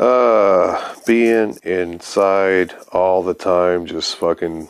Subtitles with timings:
[0.00, 4.66] Uh, being inside all the time just fucking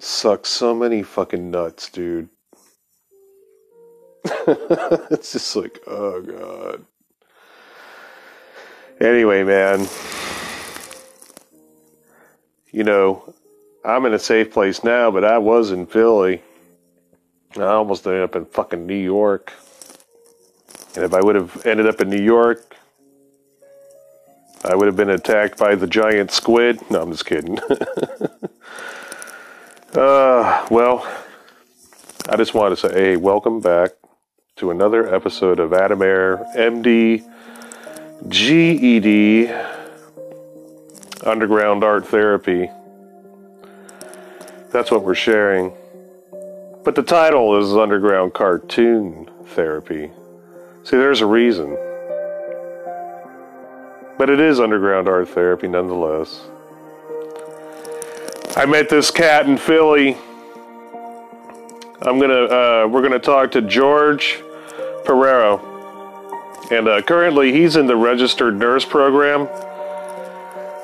[0.00, 2.28] sucks so many fucking nuts, dude.
[4.24, 6.84] it's just like, oh god.
[9.00, 9.86] Anyway, man,
[12.72, 13.32] you know,
[13.84, 16.42] I'm in a safe place now, but I was in Philly.
[17.56, 19.52] I almost ended up in fucking New York.
[20.96, 22.71] And if I would have ended up in New York,
[24.64, 26.78] I would have been attacked by the giant squid.
[26.88, 27.58] No, I'm just kidding.
[29.94, 31.04] uh, well,
[32.28, 33.90] I just want to say, hey, welcome back
[34.56, 37.28] to another episode of Adam Air, MD,
[38.28, 39.50] GED,
[41.24, 42.70] Underground Art Therapy.
[44.70, 45.72] That's what we're sharing.
[46.84, 50.12] But the title is Underground Cartoon Therapy.
[50.84, 51.76] See, there's a reason.
[54.22, 56.42] But it is underground art therapy nonetheless.
[58.54, 60.16] I met this cat in Philly.
[62.02, 64.40] I'm gonna, uh, we're gonna talk to George
[65.04, 65.60] Parejo.
[66.70, 69.48] And uh, currently he's in the registered nurse program,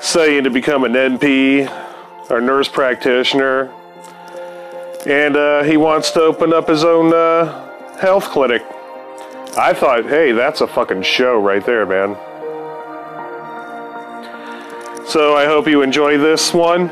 [0.01, 3.71] studying to become an NP, or nurse practitioner.
[5.07, 8.63] And uh, he wants to open up his own uh, health clinic.
[9.57, 12.17] I thought, hey, that's a fucking show right there, man.
[15.09, 16.87] So I hope you enjoy this one,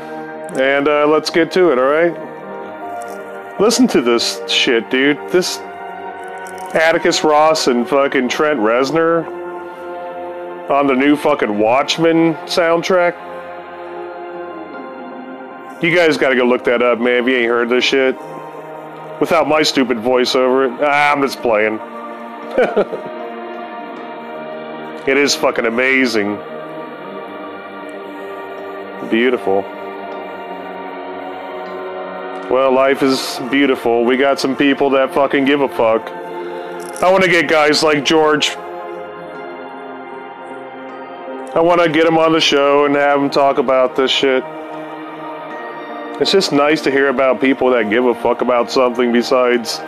[0.58, 3.60] and uh, let's get to it, alright?
[3.60, 5.18] Listen to this shit, dude.
[5.30, 5.58] This
[6.74, 9.24] Atticus Ross and fucking Trent Reznor
[10.68, 13.14] on the new fucking Watchmen soundtrack.
[15.80, 18.16] You guys gotta go look that up, man, if you ain't heard this shit.
[19.20, 20.72] Without my stupid voice over it.
[20.80, 21.74] Ah, I'm just playing.
[25.06, 26.36] it is fucking amazing.
[29.10, 29.62] Beautiful.
[32.50, 34.04] Well, life is beautiful.
[34.04, 36.10] We got some people that fucking give a fuck.
[37.02, 38.50] I want to get guys like George.
[41.54, 44.44] I want to get him on the show and have him talk about this shit.
[46.20, 49.78] It's just nice to hear about people that give a fuck about something besides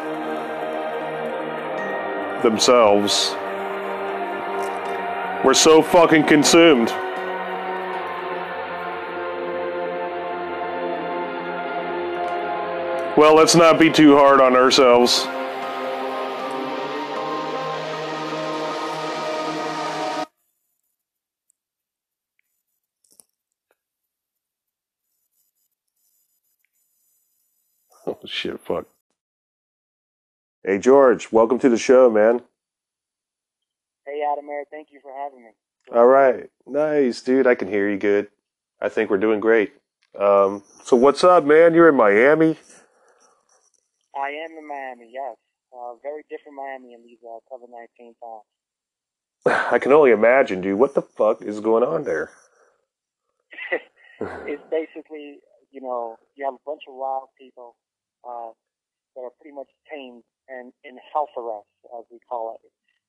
[2.42, 3.34] themselves.
[5.44, 6.92] We're so fucking consumed.
[13.20, 15.26] Well, let's not be too hard on ourselves.
[28.06, 28.86] Oh shit, fuck.
[30.64, 32.40] Hey George, welcome to the show, man.
[34.06, 35.50] Hey Adam Air, thank you for having me.
[35.94, 37.46] All right, nice, dude.
[37.46, 38.28] I can hear you good.
[38.80, 39.74] I think we're doing great.
[40.18, 41.74] Um, so what's up, man?
[41.74, 42.56] You're in Miami.
[44.20, 45.36] I am in Miami, yes.
[45.72, 48.44] Uh, very different Miami in these uh, COVID 19 times.
[49.72, 50.78] I can only imagine, dude.
[50.78, 52.30] What the fuck is going on there?
[54.20, 55.40] it's basically,
[55.72, 57.76] you know, you have a bunch of wild people
[58.28, 58.52] uh,
[59.16, 62.60] that are pretty much tamed and in house arrest, as we call it,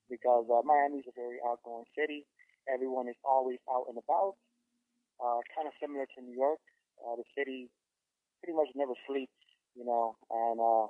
[0.07, 2.23] because uh, Miami's a very outgoing city.
[2.71, 4.37] Everyone is always out and about.
[5.19, 6.61] Uh, kind of similar to New York.
[7.01, 7.69] Uh, the city
[8.39, 9.41] pretty much never sleeps,
[9.75, 10.85] you know, and uh,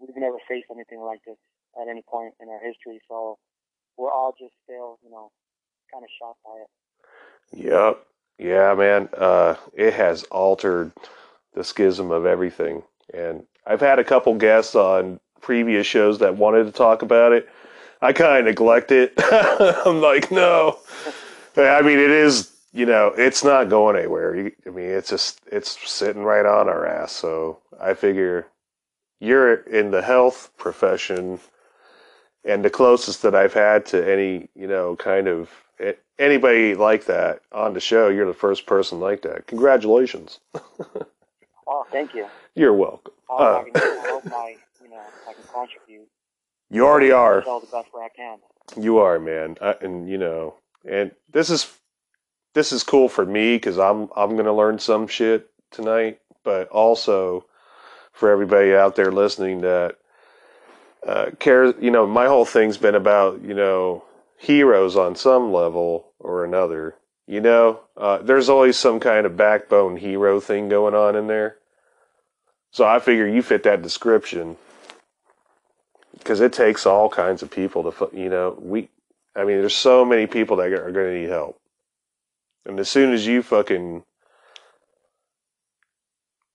[0.00, 1.36] we've never faced anything like this
[1.80, 3.00] at any point in our history.
[3.08, 3.38] So
[3.96, 5.30] we're all just still, you know,
[5.92, 7.66] kind of shocked by it.
[7.66, 8.06] Yep.
[8.38, 9.08] Yeah, man.
[9.16, 10.92] Uh, it has altered
[11.54, 12.82] the schism of everything.
[13.12, 17.48] And I've had a couple guests on previous shows that wanted to talk about it.
[18.00, 19.12] I kind of neglect it.
[19.86, 20.78] I'm like, no.
[21.56, 24.50] I mean, it is, you know, it's not going anywhere.
[24.66, 27.12] I mean, it's just, it's sitting right on our ass.
[27.12, 28.46] So I figure
[29.22, 31.38] you're in the health profession
[32.44, 35.48] and the closest that I've had to any, you know, kind of
[36.18, 39.46] anybody like that on the show, you're the first person like that.
[39.46, 40.40] Congratulations.
[41.68, 42.26] oh, thank you.
[42.56, 43.12] You're welcome.
[43.30, 46.08] Uh, I, can, I hope my, you know, I can contribute.
[46.68, 47.42] You already are.
[47.42, 48.38] the best way I can.
[48.76, 50.54] You are, man, I, and you know,
[50.88, 51.70] and this is
[52.54, 57.44] this is cool for me because I'm I'm gonna learn some shit tonight, but also
[58.12, 59.96] for everybody out there listening that
[61.06, 61.74] uh, cares.
[61.80, 64.04] You know, my whole thing's been about you know
[64.38, 66.94] heroes on some level or another.
[67.26, 71.56] You know, uh, there's always some kind of backbone hero thing going on in there.
[72.72, 74.56] So I figure you fit that description
[76.18, 78.88] because it takes all kinds of people to, you know, we
[79.34, 81.58] I mean, there's so many people that are going to need help.
[82.66, 84.04] And as soon as you fucking,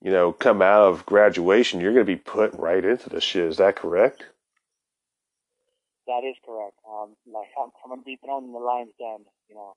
[0.02, 3.46] you know, come out of graduation, you're going to be put right into this shit.
[3.46, 4.26] Is that correct?
[6.08, 6.78] That is correct.
[6.88, 9.76] Um, like I'm, I'm going to be thrown in the lion's den, you know.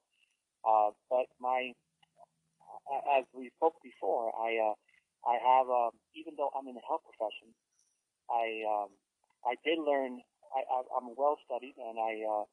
[0.64, 1.72] Uh, but my,
[3.18, 4.74] as we spoke before, I, uh,
[5.26, 7.50] I have, um, even though I'm in the health profession,
[8.30, 8.90] I, um,
[9.44, 10.20] I did learn.
[10.54, 12.44] I, I, I'm well studied, and I, uh,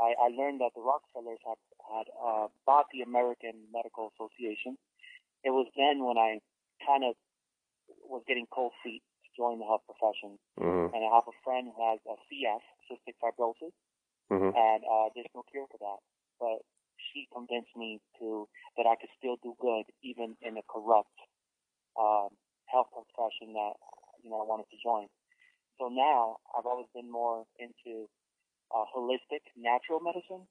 [0.00, 1.58] I, I learned that the Rockefellers had
[1.88, 4.76] had uh, bought the American Medical Association.
[5.44, 6.40] It was then when I
[6.88, 7.12] kind of
[8.08, 10.40] was getting cold feet to join the health profession.
[10.56, 10.96] Mm-hmm.
[10.96, 13.76] And I have a friend who has a CF, cystic fibrosis,
[14.28, 14.52] Mm-hmm.
[14.52, 16.00] and uh, there's no cure for that.
[16.36, 16.60] But
[17.00, 18.44] she convinced me to
[18.76, 21.16] that I could still do good even in a corrupt
[21.96, 22.36] um,
[22.68, 23.74] health profession that
[24.20, 25.08] you know I wanted to join.
[25.80, 28.12] So now I've always been more into
[28.68, 30.44] uh, holistic, natural medicine.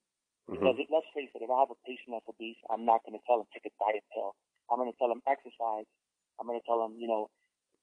[0.50, 0.58] Mm-hmm.
[0.58, 3.14] Because it, let's face it, if I have a patient that's obese, I'm not going
[3.14, 4.34] to tell him take a diet pill.
[4.72, 5.86] I'm going to tell him exercise.
[6.40, 7.30] I'm going to tell him, you know,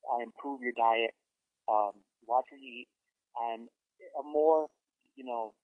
[0.07, 1.13] uh, improve your diet,
[1.69, 1.93] um,
[2.27, 2.89] watch what you eat,
[3.41, 3.69] and
[4.19, 4.69] a more,
[5.17, 5.55] you know,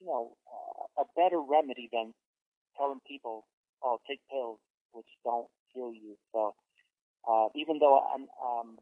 [0.00, 2.12] you know, uh, a better remedy than
[2.76, 3.44] telling people,
[3.84, 4.58] oh, take pills,
[4.92, 6.16] which don't heal you.
[6.32, 6.54] So,
[7.28, 8.78] uh, even though I'm, um,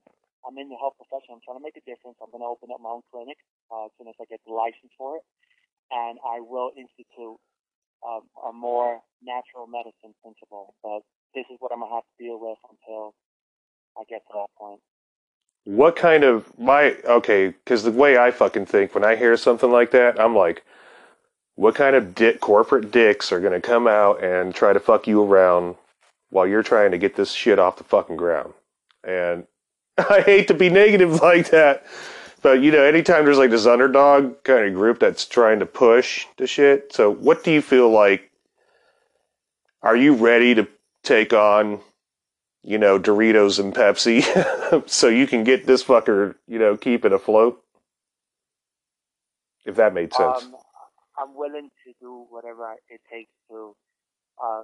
[0.47, 2.17] I'm in the health profession, I'm trying to make a difference.
[2.23, 3.37] I'm going to open up my own clinic
[3.71, 5.25] uh, as soon as I get the license for it,
[5.91, 7.39] and I will institute
[8.07, 10.79] um, a more natural medicine principle.
[10.83, 11.03] But
[11.35, 13.15] this is what I'm gonna have to deal with until
[13.97, 14.81] I get to that point.
[15.65, 17.49] What kind of my okay?
[17.49, 20.65] Because the way I fucking think when I hear something like that, I'm like,
[21.57, 25.23] what kind of dick corporate dicks are gonna come out and try to fuck you
[25.23, 25.77] around
[26.31, 28.55] while you're trying to get this shit off the fucking ground?
[29.05, 29.47] And
[29.99, 31.85] I hate to be negative like that,
[32.43, 36.27] but you know, anytime there's like this underdog kind of group that's trying to push
[36.39, 36.93] the shit.
[36.93, 38.31] So, what do you feel like?
[39.83, 40.67] Are you ready to
[41.09, 41.81] take on,
[42.63, 44.23] you know, Doritos and Pepsi
[44.89, 47.63] so you can get this fucker, you know, keep it afloat?
[49.65, 50.45] If that made sense.
[50.45, 50.55] Um,
[51.19, 53.75] I'm willing to do whatever it takes to
[54.43, 54.63] uh,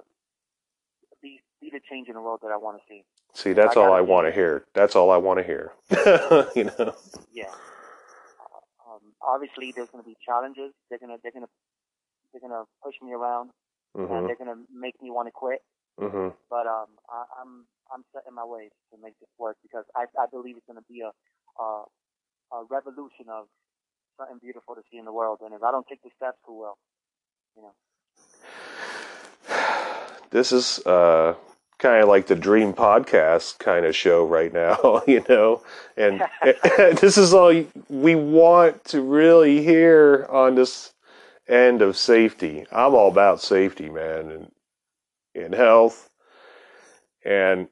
[1.21, 3.03] be be the change in the world that I want to see.
[3.33, 4.63] See, that's I all I want to hear.
[4.73, 5.73] That's all I want to hear.
[6.55, 6.95] you know.
[7.33, 7.51] Yeah.
[8.87, 10.71] Um, obviously, there's going to be challenges.
[10.89, 11.49] They're gonna they're gonna
[12.31, 13.51] they're gonna push me around,
[13.95, 14.27] and Mhm.
[14.27, 15.61] they're gonna make me want to quit.
[15.99, 16.33] Mhm.
[16.49, 20.05] But um, I, I'm I'm set in my ways to make this work because I
[20.19, 21.11] I believe it's going to be a,
[21.61, 21.83] a
[22.51, 23.47] a revolution of
[24.17, 25.39] something beautiful to see in the world.
[25.43, 26.77] And if I don't take the steps, who will?
[27.55, 27.73] You know.
[30.31, 31.35] This is uh
[31.77, 35.61] kind of like the dream podcast kind of show right now, you know.
[35.97, 40.93] And this is all we want to really hear on this
[41.47, 42.65] end of safety.
[42.71, 44.51] I'm all about safety, man, and
[45.35, 46.09] in health.
[47.23, 47.67] And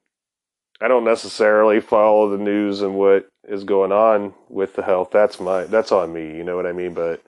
[0.81, 5.09] I don't necessarily follow the news and what is going on with the health.
[5.11, 6.93] That's my that's on me, you know what I mean?
[6.93, 7.23] But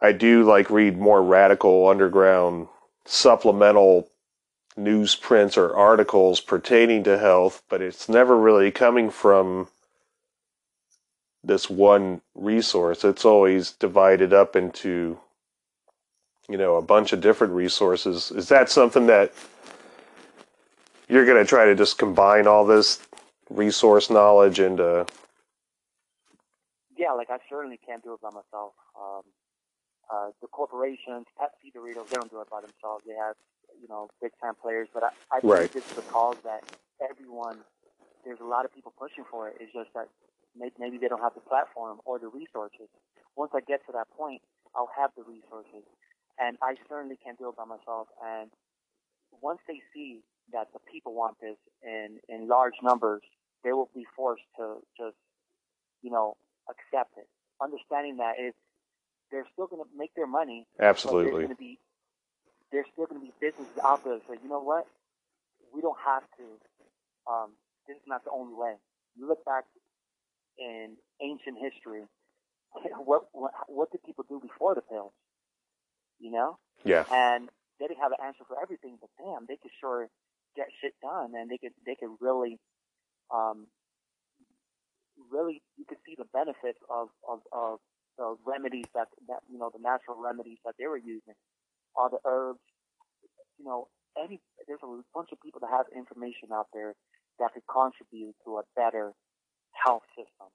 [0.00, 2.68] I do like read more radical underground
[3.04, 4.08] supplemental
[4.76, 9.68] newsprints or articles pertaining to health, but it's never really coming from
[11.42, 13.04] this one resource.
[13.04, 15.18] It's always divided up into,
[16.48, 18.30] you know, a bunch of different resources.
[18.30, 19.32] Is that something that
[21.08, 23.00] you're going to try to just combine all this
[23.50, 25.06] resource knowledge into?
[26.96, 28.72] Yeah, like I certainly can't do it by myself.
[28.98, 29.22] Um,
[30.12, 33.04] uh, the corporations, Pepsi, Doritos, they don't do it by themselves.
[33.06, 33.34] They have,
[33.80, 34.88] you know, big time players.
[34.94, 35.76] But I, I think Right.
[35.76, 36.62] it's the cause that
[37.02, 37.58] everyone,
[38.24, 39.56] there's a lot of people pushing for it.
[39.60, 40.08] It's just that
[40.78, 42.88] maybe they don't have the platform or the resources.
[43.36, 44.40] Once I get to that point,
[44.74, 45.84] I'll have the resources.
[46.38, 48.08] And I certainly can't do it by myself.
[48.24, 48.50] And
[49.40, 50.20] once they see
[50.52, 53.22] that the people want this in, in large numbers,
[53.64, 55.16] they will be forced to just,
[56.02, 56.36] you know,
[56.68, 57.28] accept it.
[57.60, 58.34] Understanding that
[59.30, 61.30] they're still going to make their money, but there's Absolutely.
[61.32, 61.78] going to be
[62.72, 64.86] there's still going to be businesses out there that say, you know what,
[65.72, 66.44] we don't have to.
[67.30, 67.50] Um,
[67.86, 68.74] this is not the only way.
[69.16, 69.64] You look back
[70.58, 72.02] in ancient history.
[73.06, 75.12] What what, what did people do before the pills?
[76.18, 77.04] You know, Yeah.
[77.10, 80.08] and they didn't have an answer for everything, but damn, they could sure
[80.56, 82.58] get shit done, and they could they could really,
[83.34, 83.66] um,
[85.30, 87.80] really you could see the benefits of of of
[88.18, 91.34] the remedies that that you know the natural remedies that they were using,
[91.96, 92.60] all the herbs,
[93.58, 96.94] you know, any there's a bunch of people that have information out there
[97.38, 99.12] that could contribute to a better
[99.72, 100.48] health system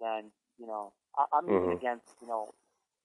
[0.00, 0.92] than you know.
[1.16, 1.78] I, I'm even Mhm.
[1.78, 2.52] against you know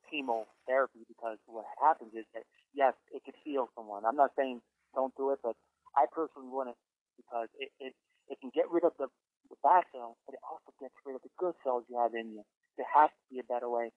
[0.10, 4.06] chemotherapy because what happens is that yes, it could heal someone.
[4.06, 4.62] I'm not saying
[4.96, 5.56] don't do it, but
[5.96, 6.78] I personally wouldn't
[7.18, 7.94] because it it,
[8.30, 9.08] it can get rid of the,
[9.50, 12.32] the bad cells, but it also gets rid of the good cells you have in
[12.32, 12.44] you.
[12.78, 13.92] There has to be a better way,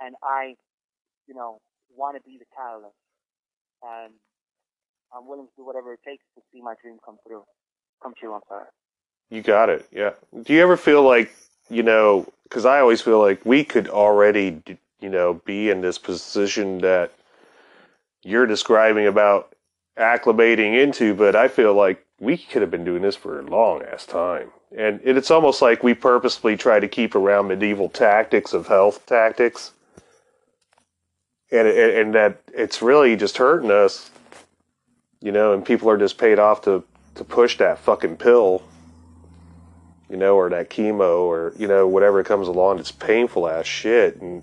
[0.00, 0.54] and I,
[1.26, 1.60] you know,
[1.94, 2.96] want to be the catalyst,
[3.82, 4.12] and
[5.14, 7.44] I'm willing to do whatever it takes to see my dream come through.
[8.02, 8.34] Come true.
[8.34, 8.66] I'm sorry.
[9.30, 9.86] You got it.
[9.92, 10.12] Yeah.
[10.42, 11.32] Do you ever feel like
[11.70, 12.26] you know?
[12.44, 14.62] Because I always feel like we could already,
[15.00, 17.12] you know, be in this position that
[18.22, 19.54] you're describing about
[19.98, 23.82] acclimating into, but I feel like we could have been doing this for a long
[23.82, 24.50] ass time.
[24.76, 29.72] And it's almost like we purposely try to keep around medieval tactics of health tactics.
[31.52, 34.10] And, and that it's really just hurting us,
[35.20, 36.82] you know, and people are just paid off to,
[37.14, 38.62] to push that fucking pill,
[40.10, 42.80] you know, or that chemo or, you know, whatever comes along.
[42.80, 44.20] It's painful ass shit.
[44.20, 44.42] And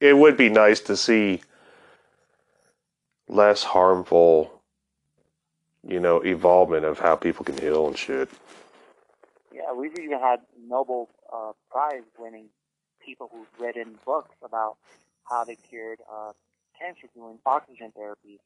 [0.00, 1.42] it would be nice to see
[3.28, 4.62] less harmful,
[5.86, 8.28] you know, evolvement of how people can heal and shit.
[9.52, 12.46] Yeah, we've even had Nobel uh, Prize winning
[13.04, 14.76] people who've written books about
[15.24, 16.32] how they cured uh,
[16.78, 18.40] cancer doing oxygen therapy,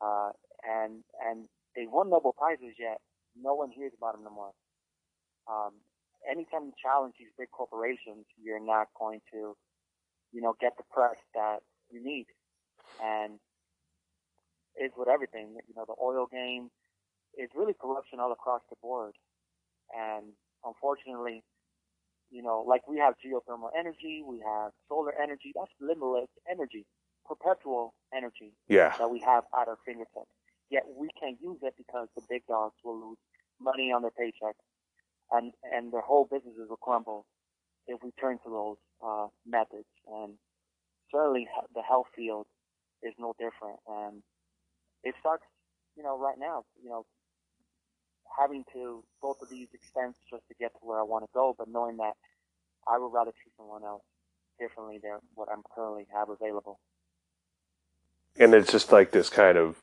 [0.00, 0.30] uh,
[0.66, 3.00] and and they won Nobel prizes yet
[3.42, 4.52] no one hears about them no more.
[5.48, 5.72] Um,
[6.28, 9.56] anytime you challenge these big corporations, you're not going to,
[10.32, 12.26] you know, get the press that you need.
[13.02, 13.38] And
[14.80, 15.58] is with everything.
[15.66, 16.70] You know, the oil game
[17.36, 19.12] is really corruption all across the board.
[19.94, 20.32] And
[20.64, 21.42] unfortunately,
[22.30, 26.86] you know, like we have geothermal energy, we have solar energy, that's limitless energy,
[27.26, 28.94] perpetual energy yeah.
[28.98, 30.30] that we have at our fingertips.
[30.70, 33.18] Yet we can't use it because the big dogs will lose
[33.60, 34.60] money on their paychecks
[35.32, 37.24] and, and their whole businesses will crumble
[37.88, 39.88] if we turn to those uh, methods.
[40.06, 40.34] And
[41.10, 42.46] certainly the health field
[43.02, 43.80] is no different.
[43.88, 44.22] And
[45.02, 45.46] it sucks,
[45.96, 47.06] you know, right now, you know,
[48.38, 51.54] having to go to these expenses just to get to where I want to go,
[51.58, 52.12] but knowing that
[52.86, 54.02] I would rather treat someone else
[54.60, 56.78] differently than what I'm currently have available.
[58.38, 59.78] And it's just like this kind of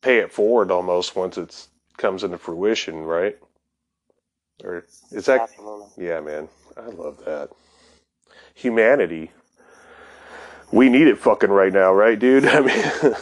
[0.00, 3.38] pay it forward almost once it comes into fruition, right?
[4.62, 5.40] Or is that?
[5.42, 6.06] Absolutely.
[6.06, 7.50] Yeah, man, I love that.
[8.54, 9.30] Humanity.
[10.70, 12.46] We need it fucking right now, right, dude?
[12.46, 13.14] I mean.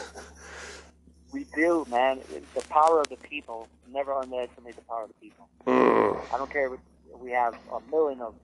[1.33, 2.21] We do, man.
[2.55, 3.69] The power of the people.
[3.91, 5.49] Never underestimate the power of the people.
[5.67, 6.21] Mm.
[6.33, 6.81] I don't care if
[7.19, 8.35] we have a million of,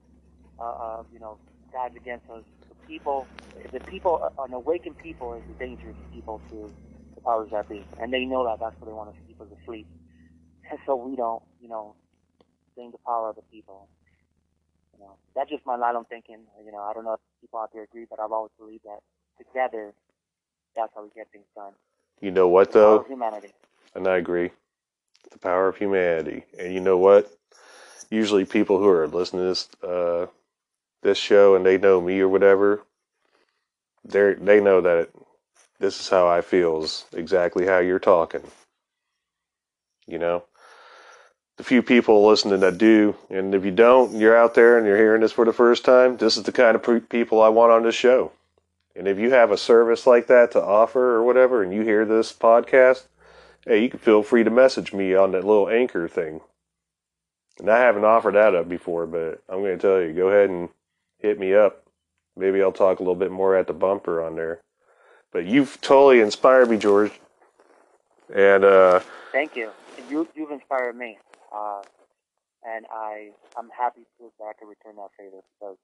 [0.59, 1.37] uh, uh, you know,
[1.71, 2.43] guys against us.
[2.69, 3.27] The people,
[3.71, 6.71] the people, an awakened people is a dangerous people to
[7.15, 8.59] the powers that be, and they know that.
[8.59, 9.87] That's what they want us to keep us asleep.
[10.69, 11.95] And so we don't, you know,
[12.77, 13.89] think the power of the people.
[14.93, 16.39] You know, that's just my line of thinking.
[16.63, 18.99] You know, I don't know if people out there agree, but I've always believed that
[19.37, 19.93] together,
[20.75, 21.73] that's how we get things done.
[22.21, 23.03] You know what though?
[23.07, 23.49] humanity.
[23.95, 24.51] And I agree.
[25.31, 26.45] The power of humanity.
[26.57, 27.31] And you know what?
[28.09, 30.27] Usually people who are listening to this uh,
[31.03, 32.83] this show and they know me or whatever,
[34.05, 35.09] they they know that
[35.79, 38.43] this is how I feel is exactly how you're talking.
[40.07, 40.43] You know?
[41.57, 44.97] The few people listening that do, and if you don't, you're out there and you're
[44.97, 47.83] hearing this for the first time, this is the kind of people I want on
[47.83, 48.31] this show.
[48.95, 52.05] And if you have a service like that to offer or whatever, and you hear
[52.05, 53.07] this podcast,
[53.65, 56.41] hey, you can feel free to message me on that little anchor thing.
[57.59, 60.49] And I haven't offered that up before, but I'm going to tell you, go ahead
[60.49, 60.69] and
[61.19, 61.83] hit me up.
[62.35, 64.61] Maybe I'll talk a little bit more at the bumper on there.
[65.31, 67.11] But you've totally inspired me, George.
[68.33, 69.71] And uh, thank you.
[70.09, 71.17] You you've inspired me,
[71.57, 71.81] uh,
[72.65, 75.77] and I I'm happy to that I can return that favor because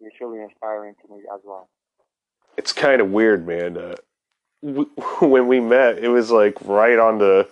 [0.00, 1.68] you're truly inspiring to me as well
[2.56, 3.76] it's kind of weird, man.
[3.76, 3.96] Uh,
[4.64, 7.48] w- when we met, it was like right on the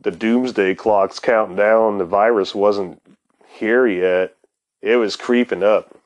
[0.00, 1.98] the doomsday clocks counting down.
[1.98, 3.02] The virus wasn't
[3.48, 4.34] here yet;
[4.82, 5.96] it was creeping up.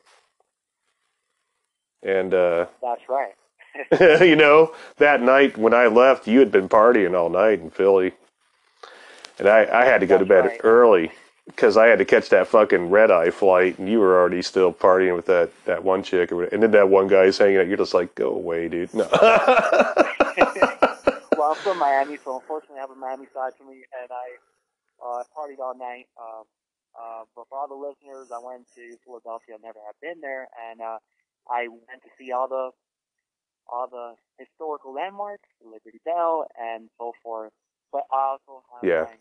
[2.02, 3.34] And uh, that's right.
[4.26, 8.12] you know, that night when I left, you had been partying all night in Philly,
[9.42, 10.60] and I I had to go that's to bed right.
[10.62, 11.10] early
[11.46, 14.72] because I had to catch that fucking red eye flight, and you were already still
[14.72, 17.66] partying with that that one chick, and then that one guy's hanging out.
[17.66, 18.94] You're just like, go away, dude.
[18.94, 19.08] No.
[19.12, 19.26] well,
[21.50, 24.38] I'm from Miami, so unfortunately, I have a Miami side to me, and I
[25.04, 26.06] uh, partied all night.
[26.20, 26.44] Um,
[26.94, 29.56] uh, but for all the listeners, I went to Philadelphia.
[29.56, 30.98] I never have been there, and uh,
[31.50, 32.70] I went to see all the
[33.68, 37.52] all the historical landmarks, Liberty Bell, and so forth.
[37.92, 39.04] But I also have yeah.
[39.04, 39.16] my,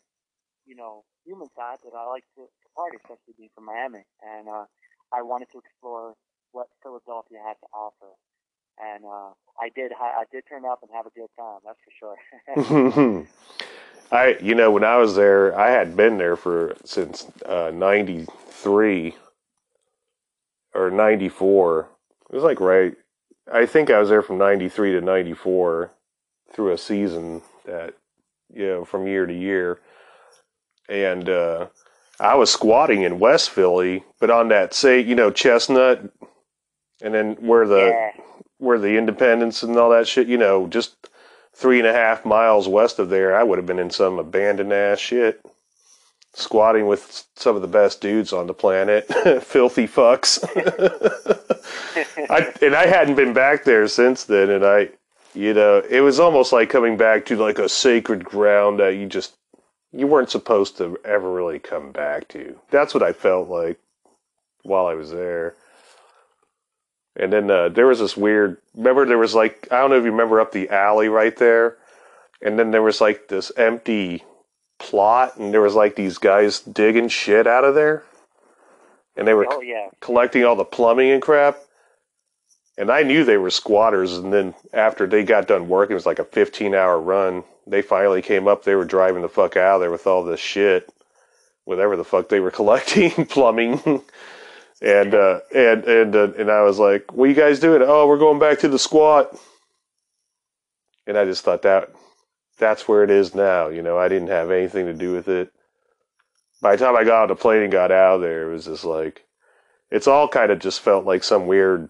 [0.72, 4.06] you know, human side that I like to, party, especially being from Miami.
[4.24, 4.64] And uh,
[5.12, 6.14] I wanted to explore
[6.54, 8.16] what Philadelphia had to offer.
[8.80, 11.60] And uh, I did I did turn up and have a good time.
[11.66, 13.28] That's for sure.
[14.12, 19.16] I you know when I was there, I had been there for since uh, '93
[20.74, 21.90] or '94.
[22.30, 22.96] It was like right.
[23.52, 25.92] I think I was there from '93 to '94
[26.54, 27.94] through a season that
[28.52, 29.82] you know from year to year,
[30.92, 31.68] and uh,
[32.20, 36.12] I was squatting in West Philly, but on that say you know Chestnut,
[37.02, 38.22] and then where the yeah.
[38.58, 40.96] where the Independence and all that shit, you know, just
[41.54, 44.74] three and a half miles west of there, I would have been in some abandoned
[44.74, 45.44] ass shit.
[46.34, 49.06] Squatting with some of the best dudes on the planet,
[49.44, 50.42] filthy fucks.
[52.30, 54.92] I, and I hadn't been back there since then, and I,
[55.34, 59.08] you know, it was almost like coming back to like a sacred ground that you
[59.08, 59.36] just
[59.94, 62.60] you weren't supposed to ever really come back to.
[62.70, 63.80] That's what I felt like
[64.64, 65.56] while I was there.
[67.16, 68.58] And then uh, there was this weird.
[68.76, 71.78] Remember, there was like I don't know if you remember up the alley right there,
[72.42, 74.24] and then there was like this empty
[74.80, 78.04] plot, and there was like these guys digging shit out of there,
[79.18, 79.90] and they were oh, yeah.
[80.00, 81.58] collecting all the plumbing and crap.
[82.78, 86.06] And I knew they were squatters, and then after they got done working, it was
[86.06, 87.44] like a 15 hour run.
[87.68, 88.64] They finally came up.
[88.64, 90.92] They were driving the fuck out of there with all this shit,
[91.66, 94.02] whatever the fuck they were collecting, plumbing
[94.82, 98.18] and uh, and and uh, and I was like, "What you guys doing?" Oh, we're
[98.18, 99.38] going back to the squat.
[101.08, 101.90] And I just thought that
[102.58, 103.70] that's where it is now.
[103.70, 105.52] You know, I didn't have anything to do with it.
[106.62, 108.66] By the time I got on the plane and got out of there, it was
[108.66, 109.26] just like
[109.92, 111.90] it's all kind of just felt like some weird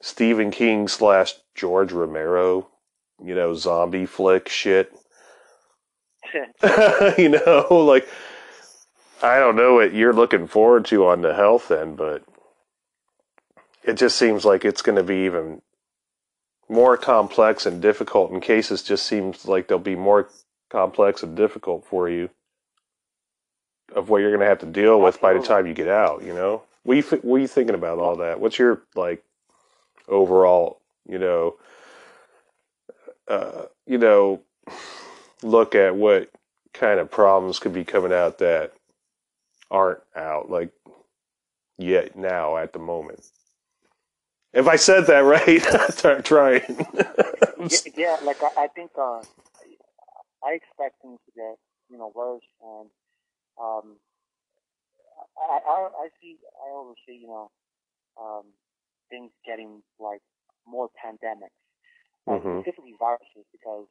[0.00, 2.68] Stephen King slash George Romero,
[3.22, 4.92] you know, zombie flick shit.
[7.18, 8.08] you know, like
[9.22, 12.24] I don't know what you're looking forward to on the health end, but
[13.84, 15.60] it just seems like it's going to be even
[16.68, 20.28] more complex and difficult in cases just seems like they'll be more
[20.70, 22.30] complex and difficult for you
[23.94, 26.22] of what you're going to have to deal with by the time you get out,
[26.22, 26.62] you know?
[26.84, 28.40] What are you, what are you thinking about all that?
[28.40, 29.24] What's your, like,
[30.10, 31.56] overall, you know,
[33.28, 34.42] uh, you know,
[35.42, 36.30] look at what
[36.74, 38.72] kind of problems could be coming out that
[39.70, 40.72] aren't out like
[41.78, 43.20] yet now at the moment.
[44.52, 46.86] If I said that right, I'm trying.
[47.96, 49.22] yeah, like I, I think uh,
[50.44, 51.56] I expect things to get
[51.90, 52.90] you know worse, and
[53.60, 53.96] um,
[55.38, 57.50] I, I I see I oversee you know
[58.20, 58.44] um,
[59.10, 60.22] things getting like
[60.66, 61.58] more pandemics,
[62.26, 62.62] uh, mm-hmm.
[62.62, 63.86] specifically viruses, because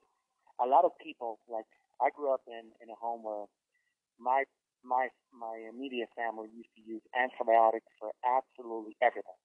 [0.59, 1.67] a lot of people like
[2.01, 3.45] I grew up in in a home where
[4.19, 4.43] my
[4.83, 9.41] my my immediate family used to use antibiotics for absolutely everything,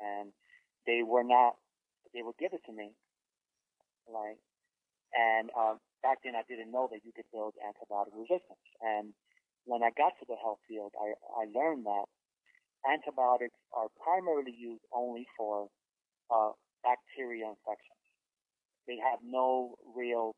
[0.00, 0.32] and
[0.86, 1.56] they were not.
[2.12, 2.94] They would give it to me,
[4.06, 4.38] like,
[5.16, 8.62] and um, back then I didn't know that you could build antibiotic resistance.
[8.78, 9.16] And
[9.64, 12.06] when I got to the health field, I I learned that
[12.88, 15.68] antibiotics are primarily used only for
[16.30, 18.00] uh, bacteria infections.
[18.86, 20.36] They have no real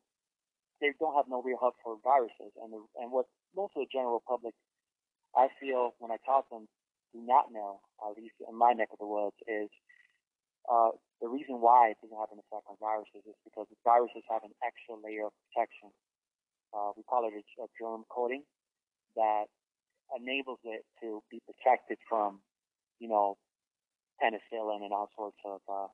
[0.81, 2.53] they don't have no real help for viruses.
[2.61, 4.53] And the, and what most of the general public,
[5.33, 6.67] I feel when I talk to them,
[7.15, 9.73] do not know, at least in my neck of the woods, is
[10.69, 14.45] uh, the reason why it doesn't have an effect on viruses is because viruses have
[14.45, 15.89] an extra layer of protection.
[16.77, 18.45] Uh, we call it a, a germ coating
[19.17, 19.49] that
[20.15, 22.41] enables it to be protected from,
[22.99, 23.37] you know,
[24.23, 25.89] penicillin and all sorts of uh,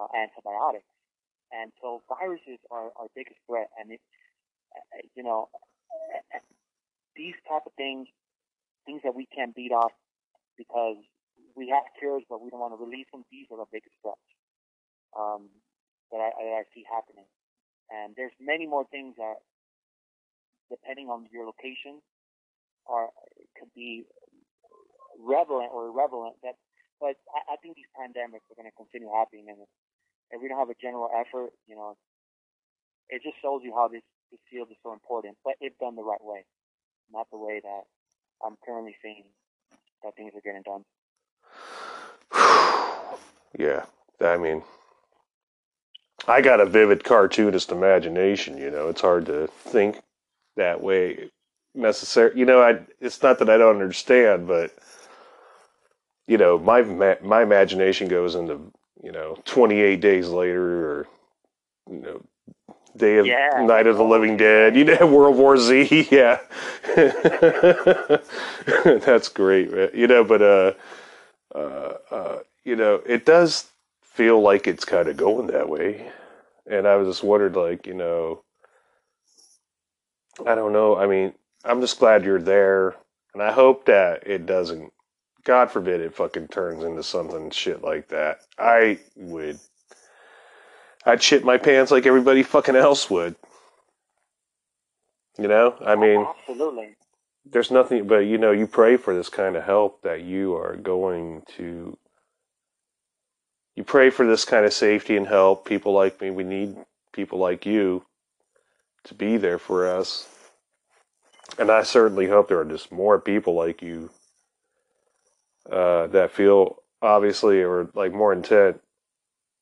[0.00, 0.88] uh, antibiotics.
[1.52, 3.68] And so viruses are our biggest threat.
[3.78, 4.00] And it,
[5.14, 5.48] you know,
[7.14, 8.08] these type of things,
[8.86, 9.92] things that we can't beat off
[10.58, 10.98] because
[11.54, 13.22] we have cures, but we don't want to release them.
[13.30, 14.28] These are the biggest threats
[15.14, 15.48] um,
[16.10, 17.26] that, I, I see happening.
[17.90, 19.38] And there's many more things that,
[20.70, 22.02] depending on your location,
[22.88, 23.08] are
[23.58, 24.04] could be
[25.18, 26.36] relevant or irrelevant.
[26.42, 26.54] That,
[27.00, 29.58] but I, I think these pandemics are going to continue happening, and
[30.30, 31.96] if we don't have a general effort, you know,
[33.08, 36.02] it just shows you how this this field is so important, but if done the
[36.02, 36.44] right way,
[37.12, 37.82] not the way that
[38.44, 39.24] I'm currently seeing
[40.02, 40.84] that things are getting done.
[43.58, 43.84] yeah,
[44.20, 44.62] I mean,
[46.26, 48.58] I got a vivid cartoonist imagination.
[48.58, 50.00] You know, it's hard to think
[50.56, 51.30] that way
[51.74, 52.32] necessary.
[52.38, 54.74] You know, I it's not that I don't understand, but
[56.26, 56.82] you know, my
[57.22, 61.08] my imagination goes into you know 28 days later or
[61.90, 62.22] you know
[62.96, 63.64] Day of yeah.
[63.66, 64.76] Night of the Living Dead.
[64.76, 66.08] You know, World War Z.
[66.12, 66.38] Yeah,
[68.84, 69.94] that's great.
[69.94, 70.72] You know, but uh,
[71.54, 73.66] uh, uh, you know, it does
[74.02, 76.10] feel like it's kind of going that way.
[76.70, 78.42] And I was just wondered, like, you know,
[80.46, 80.96] I don't know.
[80.96, 81.34] I mean,
[81.64, 82.94] I'm just glad you're there,
[83.32, 84.92] and I hope that it doesn't.
[85.44, 88.40] God forbid it fucking turns into something shit like that.
[88.58, 89.58] I would.
[91.06, 93.36] I'd shit my pants like everybody fucking else would.
[95.38, 96.96] You know, I mean, absolutely.
[97.44, 100.76] There's nothing, but you know, you pray for this kind of help that you are
[100.76, 101.96] going to.
[103.74, 105.66] You pray for this kind of safety and help.
[105.66, 106.76] People like me, we need
[107.12, 108.04] people like you
[109.04, 110.28] to be there for us.
[111.58, 114.10] And I certainly hope there are just more people like you
[115.70, 118.80] uh, that feel obviously or like more intent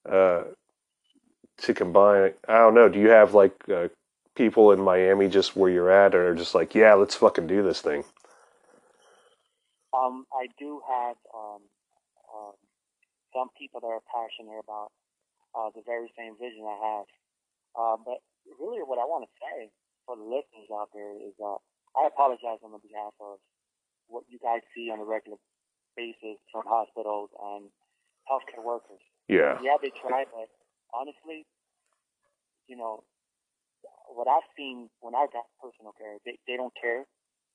[0.09, 0.45] uh,
[1.59, 2.33] to combine.
[2.49, 2.88] I don't know.
[2.88, 3.88] Do you have like uh,
[4.35, 7.81] people in Miami just where you're at, or just like, yeah, let's fucking do this
[7.81, 8.05] thing?
[9.92, 11.61] Um, I do have um,
[12.33, 12.55] um,
[13.35, 14.90] some people that are passionate about
[15.55, 17.07] uh, the very same vision I have.
[17.77, 18.18] Uh, but
[18.59, 19.71] really, what I want to say
[20.07, 21.61] for the listeners out there is, uh,
[21.96, 23.38] I apologize on the behalf of
[24.09, 25.37] what you guys see on a regular
[25.96, 27.68] basis from hospitals and
[28.28, 29.02] healthcare workers.
[29.28, 29.61] Yeah.
[29.61, 30.48] Yeah, they try, but
[30.92, 31.44] honestly,
[32.68, 33.05] you know,
[34.09, 37.05] what I've seen when I got personal care, they, they don't care.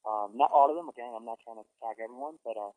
[0.06, 0.90] Um, not all of them.
[0.90, 2.74] Again, I'm not trying to attack everyone, but uh,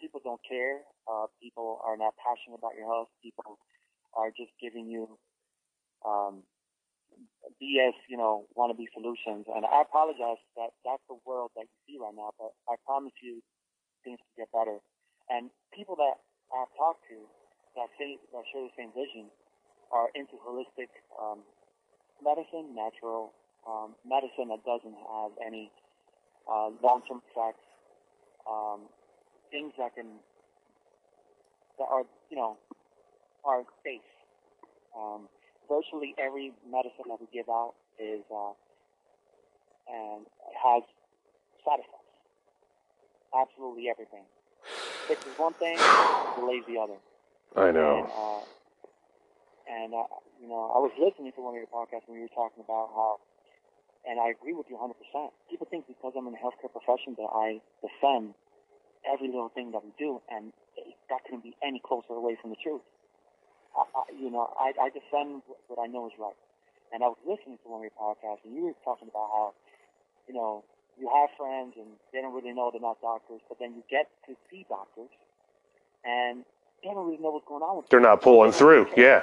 [0.00, 0.82] people don't care.
[1.06, 3.08] Uh, people are not passionate about your health.
[3.22, 3.60] People
[4.16, 5.06] are just giving you
[6.04, 6.42] um,
[7.60, 9.46] BS, you know, wannabe solutions.
[9.50, 13.14] And I apologize that that's the world that you see right now, but I promise
[13.22, 13.42] you
[14.04, 14.78] things will get better.
[15.28, 16.18] And people that
[16.52, 17.18] I've talked to
[17.76, 19.30] that say that share the same vision
[19.92, 21.42] are into holistic um,
[22.22, 23.32] medicine, natural
[23.66, 25.70] um, medicine that doesn't have any
[26.50, 27.62] uh, long-term effects,
[28.48, 28.88] um,
[29.50, 30.18] things that can
[31.78, 32.56] that are you know
[33.44, 34.04] are safe.
[34.96, 35.28] Um,
[35.70, 38.50] virtually every medicine that we give out is uh,
[39.86, 40.26] and
[40.58, 40.82] has
[41.62, 42.10] side effects.
[43.30, 44.26] Absolutely everything.
[45.06, 45.78] Fixes one thing,
[46.34, 46.98] delays the other.
[47.54, 48.02] I know.
[48.02, 48.42] And, uh,
[49.70, 50.10] and uh,
[50.42, 52.90] you know, I was listening to one of your podcasts when you were talking about
[52.90, 53.22] how,
[54.02, 54.90] and I agree with you 100%.
[55.50, 58.34] People think because I'm in the healthcare profession that I defend
[59.06, 60.52] every little thing that we do, and
[61.08, 62.82] that couldn't be any closer away from the truth.
[63.76, 66.36] I, you know, I, I defend what I know is right.
[66.92, 69.54] And I was listening to one of your podcasts, and you were talking about how,
[70.26, 70.64] you know,
[70.98, 74.10] you have friends and they don't really know they're not doctors, but then you get
[74.26, 75.08] to see doctors,
[76.04, 76.44] and
[76.82, 78.88] they don't really know what's going on with They're not pulling through.
[78.96, 79.22] Yeah.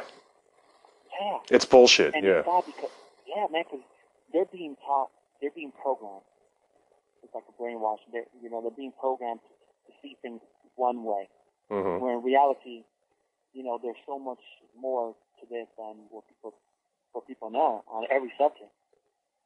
[1.19, 1.37] Yeah.
[1.51, 2.15] It's bullshit.
[2.15, 2.39] And yeah.
[2.39, 2.89] it's bad because,
[3.27, 3.85] yeah, man, because
[4.33, 5.09] they're being taught,
[5.41, 6.23] they're being programmed.
[7.23, 7.99] It's like a brainwash.
[8.11, 9.41] They're, you know, they're being programmed
[9.87, 10.41] to see things
[10.75, 11.27] one way.
[11.71, 12.01] Mm-hmm.
[12.01, 12.83] Where in reality,
[13.57, 14.45] you know, there's so much
[14.77, 16.53] more to this than what people,
[17.17, 18.69] what people know on every subject.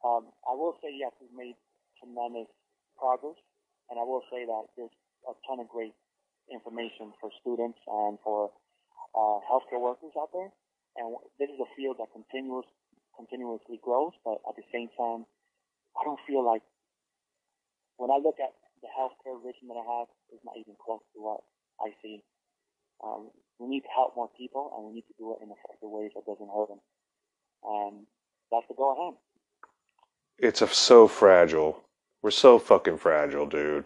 [0.04, 1.56] Um, I will say, yes, we've made
[1.96, 2.52] tremendous
[3.00, 3.40] progress,
[3.88, 4.92] and I will say that there's
[5.24, 5.96] a ton of great
[6.52, 8.52] information for students and for
[9.16, 10.52] uh, healthcare workers out there.
[11.00, 12.68] And this is a field that continuous,
[13.16, 15.24] continuously grows, but at the same time,
[15.96, 16.68] I don't feel like
[17.96, 18.52] when I look at
[18.84, 21.48] the healthcare vision that I have, it's not even close to what
[21.80, 22.20] I see.
[23.04, 25.90] Um, we need to help more people, and we need to do it in effective
[25.90, 26.80] ways that doesn't hurt them.
[27.64, 28.06] And
[28.52, 29.18] that's the go ahead.
[30.38, 31.84] It's a, so fragile.
[32.22, 33.86] We're so fucking fragile, dude.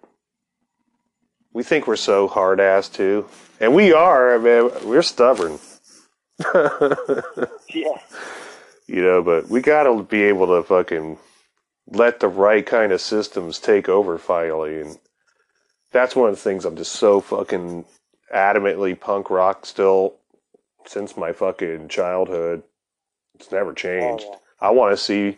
[1.54, 3.28] We think we're so hard ass too,
[3.60, 4.36] and we are.
[4.36, 5.60] I mean, we're stubborn.
[7.69, 7.99] yeah.
[8.88, 11.17] You know, but we got to be able to fucking
[11.88, 14.97] let the right kind of systems take over finally, and
[15.91, 17.86] that's one of the things I'm just so fucking
[18.34, 20.16] adamantly punk rock still
[20.86, 22.64] since my fucking childhood.
[23.36, 24.26] It's never changed.
[24.28, 24.68] Oh, yeah.
[24.68, 25.38] I want to see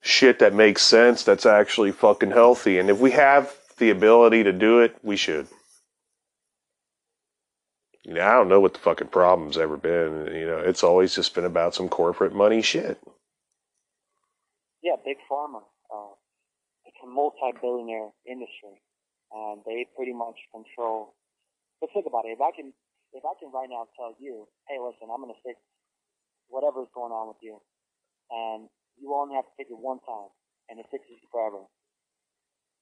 [0.00, 2.78] shit that makes sense that's actually fucking healthy.
[2.78, 5.46] And if we have the ability to do it, we should.
[8.04, 10.34] You know, I don't know what the fucking problem's ever been.
[10.34, 12.98] You know, it's always just been about some corporate money shit.
[14.82, 15.62] Yeah, big pharma.
[15.94, 16.14] Uh,
[16.86, 18.80] it's a multi-billionaire industry,
[19.32, 21.14] and they pretty much control.
[21.80, 22.36] But think about it.
[22.36, 22.72] If I can,
[23.16, 25.56] if I can right now tell you, hey, listen, I'm going to fix
[26.52, 27.58] whatever's going on with you,
[28.30, 28.68] and
[29.00, 30.30] you only have to fix it one time,
[30.68, 31.64] and it fixes you forever.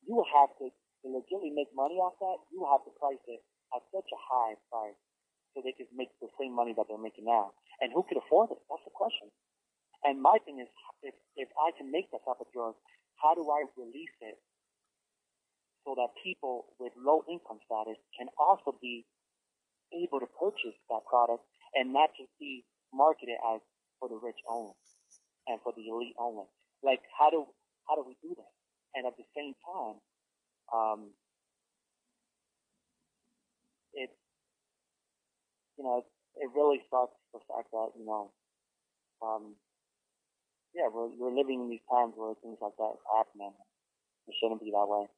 [0.03, 2.39] You will have to, to legitimately make money off that.
[2.51, 3.41] You will have to price it
[3.75, 4.99] at such a high price
[5.53, 7.55] so they could make the same money that they're making now.
[7.81, 8.61] And who could afford it?
[8.67, 9.31] That's the question.
[10.07, 10.71] And my thing is,
[11.03, 12.75] if if I can make that type of drug,
[13.19, 14.39] how do I release it
[15.89, 19.09] so that people with low income status can also be
[19.97, 21.41] able to purchase that product
[21.73, 22.61] and not just be
[22.93, 23.65] marketed as
[23.97, 24.77] for the rich only
[25.49, 26.45] and for the elite only.
[26.85, 27.49] Like how do
[27.89, 28.53] how do we do that?
[28.93, 29.97] And at the same time,
[30.77, 31.01] um,
[33.97, 34.13] it
[35.81, 36.09] you know it,
[36.45, 38.29] it really sucks the fact that you know
[39.25, 39.57] um,
[40.77, 43.57] yeah we're we're living in these times where things like that is happening.
[44.29, 45.09] It shouldn't be that way.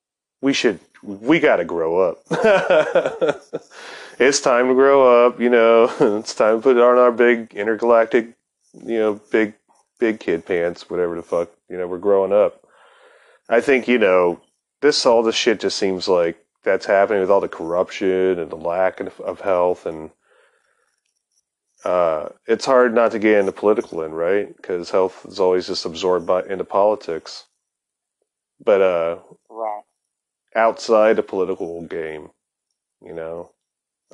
[0.41, 2.19] We should we got to grow up.
[4.19, 5.91] it's time to grow up, you know.
[6.21, 8.35] It's time to put on our big intergalactic,
[8.75, 9.55] you know, big
[9.99, 11.51] big kid pants, whatever the fuck.
[11.69, 12.65] You know, we're growing up.
[13.49, 14.41] I think, you know,
[14.81, 18.57] this all this shit just seems like that's happening with all the corruption and the
[18.57, 20.11] lack of, of health and
[21.85, 24.55] uh, it's hard not to get into political end, right?
[24.57, 27.47] Because health is always just absorbed by into politics.
[28.65, 29.80] But uh, Right.
[30.55, 32.31] Outside the political game,
[33.03, 33.53] you know,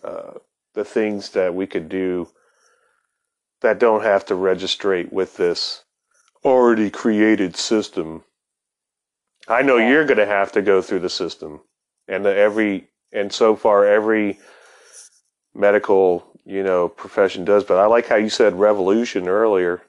[0.04, 0.34] uh,
[0.74, 2.28] the things that we could do
[3.62, 5.84] that don't have to registrate with this
[6.44, 8.24] already created system.
[9.48, 9.84] I know Yeah.
[9.90, 11.62] you're going to have to go through the system,
[12.08, 14.38] and the every and so far every
[15.54, 17.64] medical you know profession does.
[17.64, 19.82] But I like how you said revolution earlier,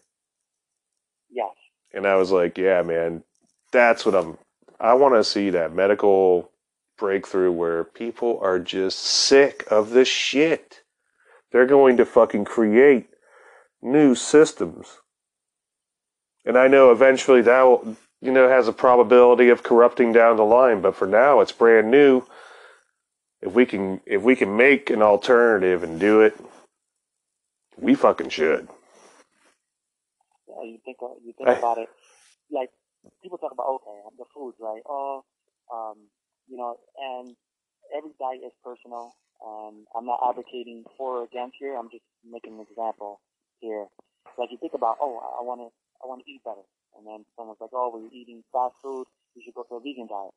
[1.30, 1.56] Yes.
[1.94, 3.24] and I was like, yeah, man,
[3.72, 4.38] that's what I'm.
[4.80, 6.52] I want to see that medical
[6.98, 10.82] breakthrough where people are just sick of this shit.
[11.52, 13.08] They're going to fucking create
[13.82, 14.88] new systems.
[16.46, 20.44] And I know eventually that will, you know, has a probability of corrupting down the
[20.44, 22.24] line, but for now it's brand new.
[23.42, 26.36] If we can if we can make an alternative and do it,
[27.78, 28.68] we fucking should.
[30.48, 31.90] Yeah, you think you think I- about it,
[32.52, 32.70] like
[33.22, 34.82] people talk about okay, the foods, right?
[34.88, 35.24] Oh,
[35.72, 36.10] um,
[36.48, 37.36] you know, and
[37.96, 39.14] every diet is personal.
[39.44, 41.78] Um, I'm not advocating for or against here.
[41.78, 43.22] I'm just making an example
[43.60, 43.86] here.
[44.38, 45.70] Like you think about, oh, I want to,
[46.02, 46.66] I want to eat better,
[46.98, 49.06] and then someone's like, oh, we're eating fast food.
[49.36, 50.34] You should go to a vegan diet,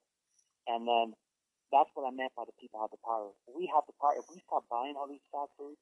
[0.68, 1.16] and then
[1.72, 3.30] that's what I meant by the people have the power.
[3.48, 4.18] We have the power.
[4.18, 5.78] If we stop buying all these fast foods,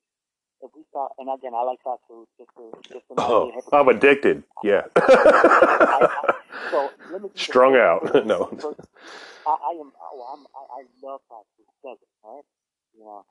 [0.62, 3.52] if we stop, and again, I like fast food just to just to Oh, be
[3.52, 3.80] a hypocrite.
[3.80, 4.42] I'm addicted.
[4.64, 4.82] Yeah.
[6.70, 8.26] So let me Strung out.
[8.26, 8.58] No.
[9.46, 9.92] I, I am.
[10.14, 10.42] Well, I'm.
[10.54, 11.66] I, I love fast food.
[11.84, 12.10] Does it?
[12.26, 12.46] Right?
[12.98, 13.24] You know.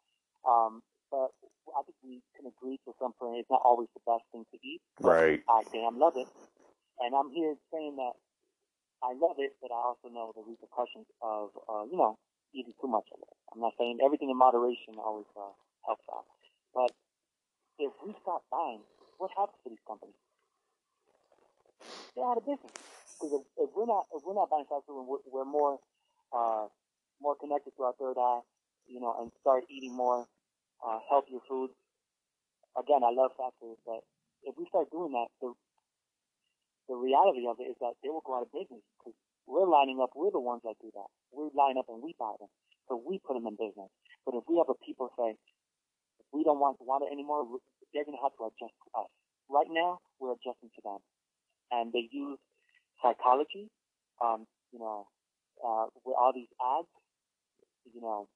[0.48, 0.82] Um.
[1.12, 1.32] But
[1.78, 3.40] I think we can agree to some point.
[3.40, 4.82] It's not always the best thing to eat.
[5.02, 5.44] Right.
[5.50, 6.28] I damn love it,
[7.02, 8.14] and I'm here saying that
[9.04, 12.18] I love it, but I also know the repercussions of uh, you know
[12.54, 13.34] eating too much of it.
[13.54, 15.54] I'm not saying everything in moderation always uh,
[15.86, 16.26] helps out,
[16.74, 16.92] but
[17.80, 18.82] if we stop buying,
[19.18, 20.18] what happens to these companies?
[22.16, 22.74] They're out of business.
[23.20, 25.80] Because if, if we're not if we're not buying fast food we're, we're more
[26.34, 26.68] uh,
[27.22, 28.42] more connected to our third eye,
[28.88, 30.26] you know, and start eating more
[30.86, 31.74] uh, healthier foods.
[32.78, 34.02] Again, I love fast food, but
[34.44, 35.54] if we start doing that, the
[36.90, 39.16] the reality of it is that they will go out of business because
[39.48, 40.12] we're lining up.
[40.16, 41.10] We're the ones that do that.
[41.32, 42.50] We line up and we buy them,
[42.90, 43.92] so we put them in business.
[44.26, 45.36] But if we have a people say,
[46.34, 47.46] we don't want want it anymore,
[47.94, 49.12] they're going to have to adjust to us.
[49.50, 51.00] Right now, we're adjusting to them,
[51.72, 52.40] and they use
[53.02, 53.72] psychology.
[54.20, 55.08] Um, you know,
[55.64, 56.90] uh, with all these ads,
[57.94, 58.28] you know,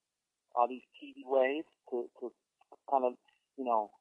[0.56, 2.32] all these TV ways to to
[2.90, 3.14] kind of
[3.58, 3.92] you know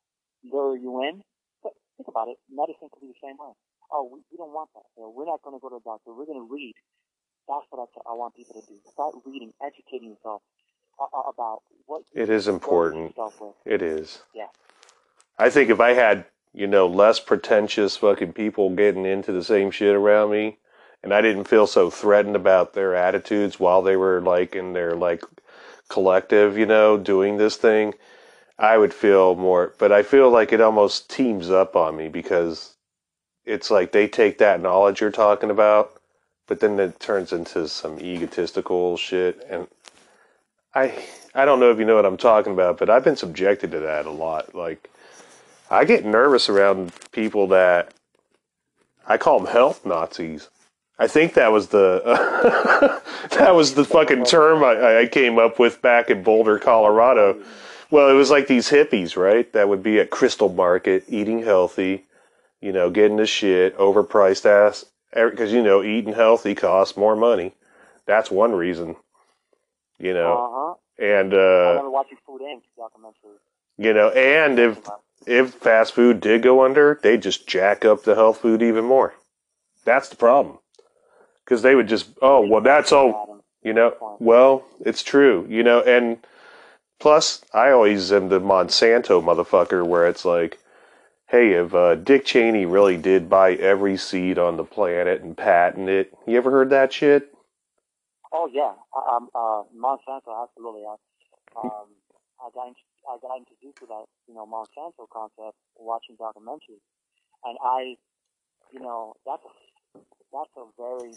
[0.45, 1.23] lure you in.
[1.63, 3.53] But think about it, medicine could be the same way.
[3.91, 4.87] Oh, we, we don't want that.
[4.95, 6.15] Know, we're not going to go to the doctor.
[6.15, 6.75] We're going to read.
[7.51, 8.79] That's what I want people to do.
[8.95, 10.43] Start reading, educating yourself
[11.03, 13.17] uh, uh, about what It is important.
[13.65, 14.23] It is.
[14.33, 14.47] Yeah.
[15.37, 16.25] I think if I had,
[16.55, 20.59] you know, less pretentious fucking people getting into the same shit around me,
[21.03, 24.95] and I didn't feel so threatened about their attitudes while they were like in their
[24.95, 25.25] like
[25.89, 27.95] collective, you know, doing this thing,
[28.57, 29.75] I would feel more.
[29.79, 32.77] But I feel like it almost teams up on me because
[33.45, 36.01] it's like they take that knowledge you're talking about,
[36.47, 39.67] but then it turns into some egotistical shit, and
[40.75, 41.05] I
[41.35, 43.81] I don't know if you know what I'm talking about, but I've been subjected to
[43.81, 44.55] that a lot.
[44.55, 44.91] Like,
[45.71, 47.95] I get nervous around people that
[49.07, 50.49] I call them health Nazis.
[50.99, 52.03] I think that was the
[53.31, 57.43] that was the fucking term I, I came up with back in Boulder, Colorado.
[57.91, 59.53] Well, it was like these hippies, right?
[59.53, 62.05] That would be at Crystal Market, eating healthy,
[62.61, 64.85] you know, getting the shit, overpriced ass,
[65.17, 67.55] er, because you know, eating healthy costs more money.
[68.07, 68.97] That's one reason,
[70.01, 70.33] you know.
[70.33, 70.75] Uh huh.
[70.99, 72.63] And I uh, remember watching Food Inc.
[72.77, 73.39] documentary.
[73.79, 74.79] you know, and if
[75.27, 79.15] if fast food did go under, they'd just jack up the health food even more.
[79.85, 80.59] That's the problem.
[81.45, 83.43] Because they would just, oh, well, that's all.
[83.63, 85.47] You know, well, it's true.
[85.49, 86.19] You know, and
[86.99, 90.59] plus, I always am the Monsanto motherfucker, where it's like,
[91.29, 95.89] hey, if uh, Dick Cheney really did buy every seed on the planet and patent
[95.91, 97.30] it, you ever heard that shit?
[98.33, 100.83] Oh yeah, um, uh, Monsanto absolutely.
[100.87, 100.95] I,
[101.59, 101.89] um,
[102.41, 102.69] I got
[103.09, 106.85] I got introduced to that, you know, Monsanto concept watching documentaries,
[107.45, 107.97] and I,
[108.73, 109.51] you know, that's a,
[110.33, 111.13] that's a very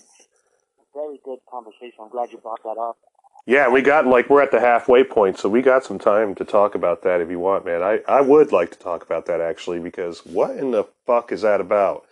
[0.93, 1.99] very good conversation.
[2.02, 2.97] I'm glad you brought that up.
[3.45, 6.45] Yeah, we got like we're at the halfway point, so we got some time to
[6.45, 7.84] talk about that if you want, man.
[7.84, 11.41] I I would like to talk about that actually because what in the fuck is
[11.41, 12.06] that about?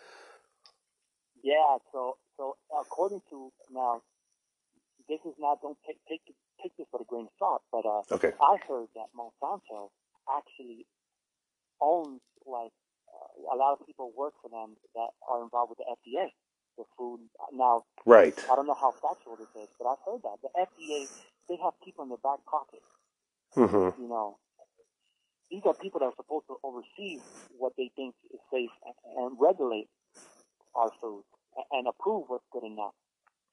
[1.43, 4.01] Yeah, so so according to now,
[5.11, 6.23] this is not don't take take
[6.63, 8.31] take this with a grain of salt, but uh, okay.
[8.39, 9.91] I heard that Monsanto
[10.31, 10.87] actually
[11.83, 12.71] owns like
[13.11, 16.31] uh, a lot of people work for them that are involved with the FDA
[16.77, 17.19] the food.
[17.53, 18.33] Now, right.
[18.49, 21.07] I don't know how factual this is, but I've heard that the FDA
[21.49, 22.81] they have people in their back pocket.
[23.55, 24.01] Mm-hmm.
[24.01, 24.37] You know,
[25.49, 27.19] these are people that are supposed to oversee
[27.57, 29.89] what they think is safe and, and regulate
[30.75, 31.23] our food
[31.57, 32.95] and, and approve what's good enough.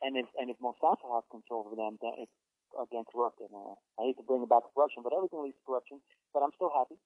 [0.02, 2.37] And if and if Monsanto has control over them, then it's
[2.78, 3.11] against.
[3.14, 5.98] Uh, I hate to bring it back to corruption, but everything leads to corruption.
[6.32, 7.00] But I'm still happy.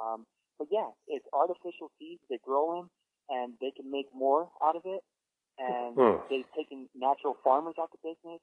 [0.00, 0.26] Um,
[0.58, 2.84] but yeah, it's artificial seeds they grow in,
[3.30, 5.02] and they can make more out of it
[5.60, 6.16] and hmm.
[6.28, 8.40] they've taken natural farmers out of business.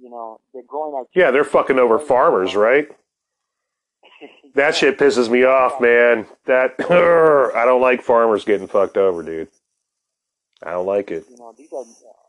[0.00, 1.08] You know, they're growing out.
[1.14, 2.88] Yeah, they're fucking over farmers, right?
[4.54, 4.70] that yeah.
[4.70, 6.26] shit pisses me off, man.
[6.46, 6.74] That
[7.54, 9.48] I don't like farmers getting fucked over, dude.
[10.62, 11.24] I don't like it.
[11.28, 11.84] You know, these are,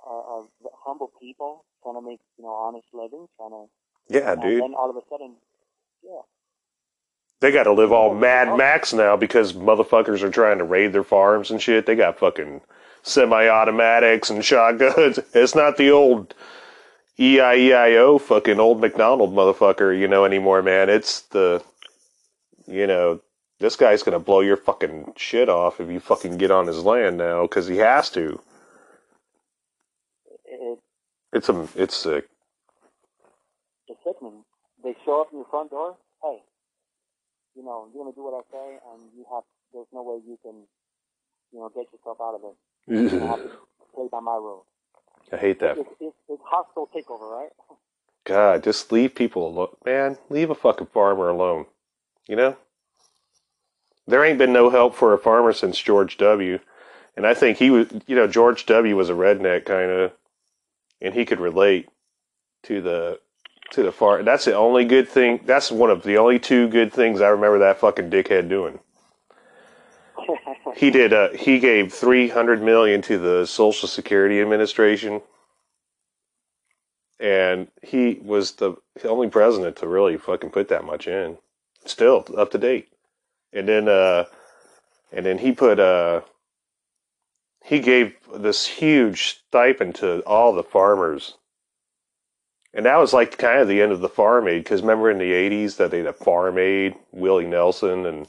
[0.06, 0.44] are, are
[0.86, 3.66] humble people trying to make you know honest living, trying to.
[4.10, 4.54] Yeah, dude.
[4.54, 5.36] And then all of a sudden,
[6.04, 6.22] yeah.
[7.40, 8.58] They got to live all Mad oh.
[8.58, 11.86] Max now because motherfuckers are trying to raid their farms and shit.
[11.86, 12.62] They got fucking
[13.02, 15.20] semi-automatics and shotguns.
[15.34, 16.34] It's not the old
[17.20, 20.90] E-I-E-I-O fucking old McDonald motherfucker, you know, anymore, man.
[20.90, 21.62] It's the,
[22.66, 23.22] you know,
[23.60, 27.18] this guy's gonna blow your fucking shit off if you fucking get on his land
[27.18, 28.42] now, because he has to.
[31.34, 32.28] It's a, it's sick.
[33.88, 34.44] It's sickening.
[34.84, 35.98] They show up in your front door.
[36.22, 36.38] Hey,
[37.56, 39.44] you know, you're gonna do what I say, and you have.
[39.74, 40.54] There's no way you can,
[41.52, 42.56] you know, get yourself out of it
[43.96, 44.66] play by my rules.
[45.32, 45.78] I hate that.
[45.78, 47.50] It's, it's, it's hostile takeover, right?
[48.26, 49.76] God, just leave people alone.
[49.86, 51.66] Man, leave a fucking farmer alone.
[52.28, 52.58] You know?
[54.08, 56.60] There ain't been no help for a farmer since George W.
[57.16, 58.96] And I think he was, you know, George W.
[58.96, 60.12] was a redneck kind of,
[61.02, 61.90] and he could relate
[62.64, 63.20] to the
[63.72, 64.26] to the farm.
[64.26, 65.42] That's the only good thing.
[65.46, 68.80] That's one of the only two good things I remember that fucking dickhead doing
[70.76, 71.14] he did.
[71.14, 75.22] Uh, he gave three hundred million to the Social Security Administration,
[77.20, 81.38] and he was the only president to really fucking put that much in.
[81.86, 82.90] Still up to date,
[83.52, 84.26] and then, uh,
[85.12, 85.80] and then he put.
[85.80, 86.22] Uh,
[87.64, 91.36] he gave this huge stipend to all the farmers.
[92.74, 95.20] And that was like kind of the end of the farm aid because remember in
[95.20, 98.28] the 80s that they had a farm aid, Willie Nelson and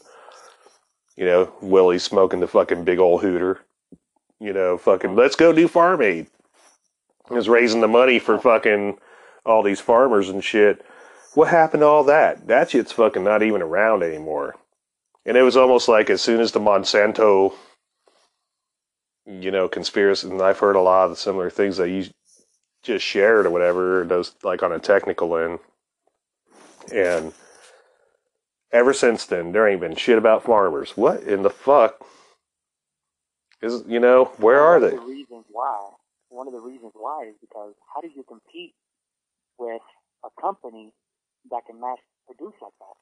[1.17, 3.61] you know, Willie smoking the fucking big old hooter.
[4.41, 5.21] You know, fucking uh-huh.
[5.21, 6.27] let's go do farm aid.
[7.29, 8.43] He was raising the money for uh-huh.
[8.43, 8.99] fucking
[9.47, 10.85] all these farmers and shit.
[11.35, 12.47] What happened to all that?
[12.47, 14.55] That shit's fucking not even around anymore.
[15.27, 17.55] And it was almost like as soon as the Monsanto,
[19.27, 22.07] you know, conspiracy, and I've heard a lot of the similar things that you
[22.83, 25.61] just shared or whatever, those like on a technical end.
[26.93, 27.33] And
[28.73, 30.97] Ever since then, there ain't been shit about farmers.
[30.97, 32.05] What in the fuck
[33.63, 34.91] is you know where are they?
[34.91, 35.91] The reasons why.
[36.29, 38.75] One of the reasons why is because how do you compete
[39.59, 39.83] with
[40.25, 40.93] a company
[41.51, 42.99] that can mass produce like that?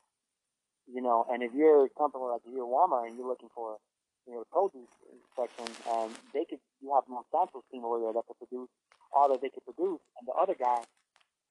[0.94, 3.78] You know, and if you're a company like you're Walmart and you're looking for
[4.27, 4.91] you know produce
[5.37, 8.68] section, and they could you have Monsanto's team over there that could produce
[9.12, 10.81] all that they could produce, and the other guy,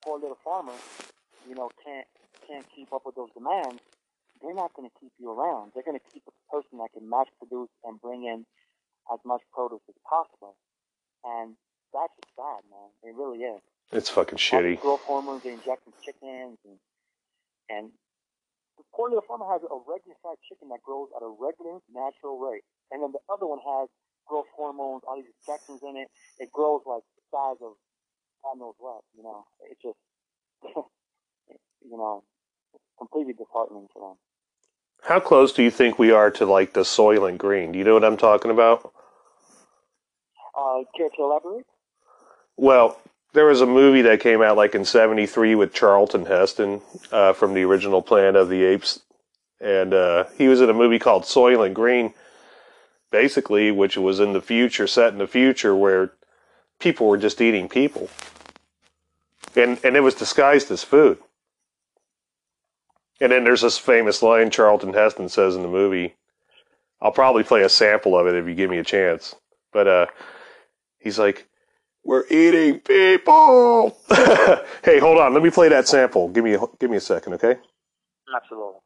[0.04, 0.74] poor little farmer,
[1.48, 2.08] you know, can't
[2.48, 3.82] can't keep up with those demands
[4.42, 5.72] they're not going to keep you around.
[5.74, 8.46] They're going to keep a person that can mass produce and bring in
[9.14, 10.58] as much produce as possible.
[11.24, 11.56] And
[11.94, 12.90] that's just bad, man.
[13.06, 13.62] It really is.
[13.92, 14.82] It's fucking shitty.
[14.82, 16.78] Growth hormones they inject in chickens, and
[17.70, 17.92] and
[18.82, 22.42] the poor little farmer has a regular sized chicken that grows at a regular natural
[22.42, 23.86] rate, and then the other one has
[24.26, 26.10] growth hormones, all these injections in it.
[26.42, 27.78] It grows like the size of
[28.42, 29.06] God knows what.
[29.14, 30.02] You know, it's just
[31.86, 32.24] you know
[32.98, 34.18] completely disheartening for them.
[35.04, 37.72] How close do you think we are to like the Soylent Green?
[37.72, 38.94] Do you know what I'm talking about?
[40.58, 41.66] Uh, care to elaborate?
[42.58, 43.00] Well,
[43.34, 47.54] there was a movie that came out like in '73 with Charlton Heston uh, from
[47.54, 49.02] the original Planet of the Apes,
[49.60, 52.14] and uh, he was in a movie called Soylent Green,
[53.12, 56.14] basically, which was in the future, set in the future, where
[56.80, 58.10] people were just eating people,
[59.56, 61.18] and and it was disguised as food.
[63.22, 66.16] And then there's this famous line Charlton Heston says in the movie.
[67.00, 69.36] I'll probably play a sample of it if you give me a chance.
[69.72, 70.06] But uh,
[71.00, 71.48] he's like,
[72.04, 73.98] "We're eating people."
[74.84, 75.34] hey, hold on.
[75.34, 76.30] Let me play that sample.
[76.30, 77.58] Give me a, give me a second, okay?
[78.36, 78.80] Absolutely.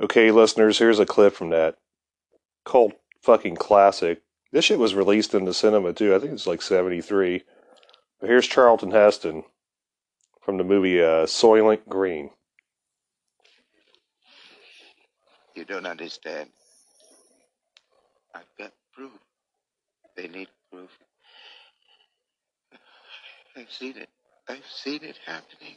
[0.00, 1.76] Okay, listeners, here's a clip from that
[2.64, 4.22] cult fucking classic.
[4.52, 6.14] This shit was released in the cinema too.
[6.14, 7.42] I think it's like '73.
[8.20, 9.44] But here's Charlton Heston
[10.40, 12.30] from the movie uh, Soylent Green.
[15.54, 16.50] You don't understand.
[18.34, 19.12] I've got proof.
[20.16, 20.90] They need proof.
[23.56, 24.08] I've seen it.
[24.48, 25.76] I've seen it happening.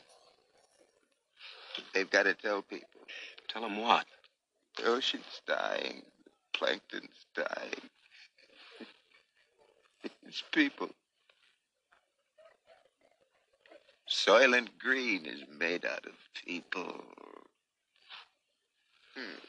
[1.93, 2.87] They've got to tell people.
[3.47, 4.05] Tell them what?
[4.77, 6.03] The ocean's dying.
[6.25, 7.89] The plankton's dying.
[10.27, 10.89] It's people.
[14.09, 16.13] Soylent Green is made out of
[16.45, 17.03] people.
[19.15, 19.39] Hmm.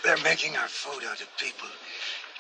[0.09, 1.69] They're making our food out of people.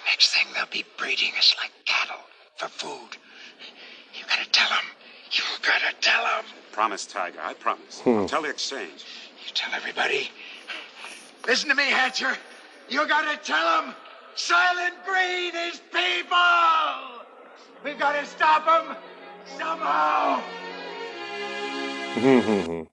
[0.07, 2.23] Next thing, they'll be breeding us like cattle
[2.57, 3.19] for food.
[4.15, 4.87] You gotta tell them.
[5.33, 6.47] You gotta tell them.
[6.73, 7.41] Promise, Tiger.
[7.45, 8.01] I promise.
[8.01, 8.21] Hmm.
[8.21, 9.05] I'll tell the exchange.
[9.45, 10.31] You tell everybody.
[11.47, 12.39] Listen to me, Hatcher.
[12.89, 13.95] You gotta tell them.
[14.35, 16.39] Soylent Green is people.
[17.85, 18.97] We've gotta stop them
[19.59, 20.43] somehow.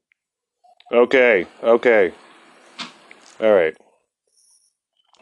[0.91, 2.11] okay, okay.
[3.39, 3.77] All right.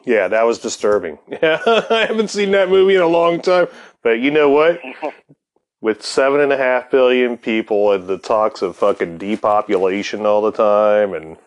[0.05, 1.19] Yeah, that was disturbing.
[1.29, 3.67] Yeah, I haven't seen that movie in a long time.
[4.01, 4.81] But you know what?
[5.81, 10.51] With seven and a half billion people and the talks of fucking depopulation all the
[10.51, 11.37] time and,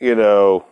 [0.00, 0.64] you know,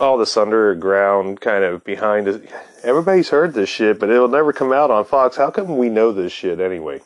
[0.00, 2.50] all this underground kind of behind it.
[2.82, 5.36] Everybody's heard this shit, but it'll never come out on Fox.
[5.36, 7.00] How come we know this shit anyway?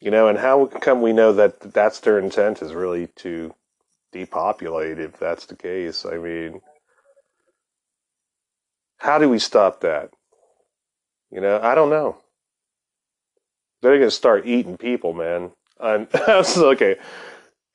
[0.00, 3.52] You know, and how come we know that that's their intent is really to
[4.12, 6.06] depopulate if that's the case?
[6.06, 6.60] I mean,
[9.02, 10.10] how do we stop that?
[11.32, 12.18] You know, I don't know.
[13.80, 15.50] They're going to start eating people, man.
[15.80, 16.96] I'm, okay.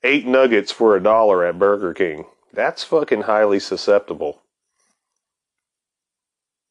[0.04, 2.24] Eight nuggets for a dollar at Burger King.
[2.54, 4.42] That's fucking highly susceptible.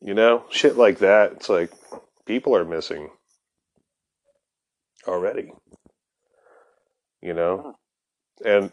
[0.01, 1.33] You know, shit like that.
[1.33, 1.71] It's like
[2.25, 3.11] people are missing
[5.07, 5.53] already.
[7.21, 7.77] You know,
[8.43, 8.71] and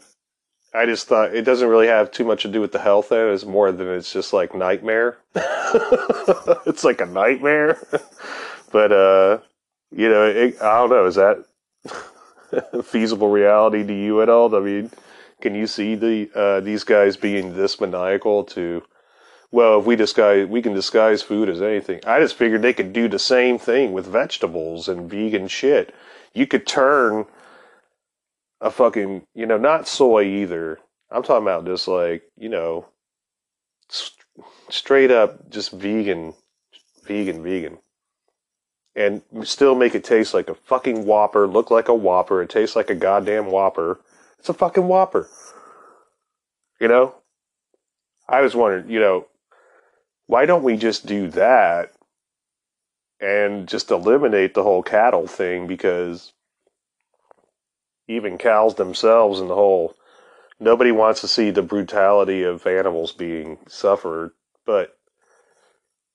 [0.74, 3.10] I just thought it doesn't really have too much to do with the health.
[3.10, 5.18] Then it's more than it's just like nightmare.
[5.36, 7.78] it's like a nightmare.
[8.72, 9.40] but uh,
[9.92, 11.06] you know, it, I don't know.
[11.06, 11.46] Is that
[12.86, 14.56] feasible reality to you at all?
[14.56, 14.90] I mean,
[15.42, 18.84] can you see the uh, these guys being this maniacal to?
[19.52, 22.00] Well, if we disguise, we can disguise food as anything.
[22.08, 25.94] I just figured they could do the same thing with vegetables and vegan shit.
[26.34, 27.28] You could turn
[28.64, 30.80] a fucking, you know, not soy either.
[31.12, 32.88] I'm talking about just like, you know,
[33.90, 36.34] st- straight up just vegan,
[37.06, 37.78] vegan, vegan.
[38.96, 42.76] And still make it taste like a fucking Whopper, look like a Whopper, it tastes
[42.76, 44.00] like a goddamn Whopper.
[44.40, 45.28] It's a fucking Whopper.
[46.80, 47.16] You know?
[48.30, 49.28] I was wondering, you know,
[50.28, 51.92] why don't we just do that
[53.20, 56.32] and just eliminate the whole cattle thing because
[58.08, 59.96] even cows themselves and the whole
[60.60, 64.32] nobody wants to see the brutality of animals being suffered
[64.66, 64.98] but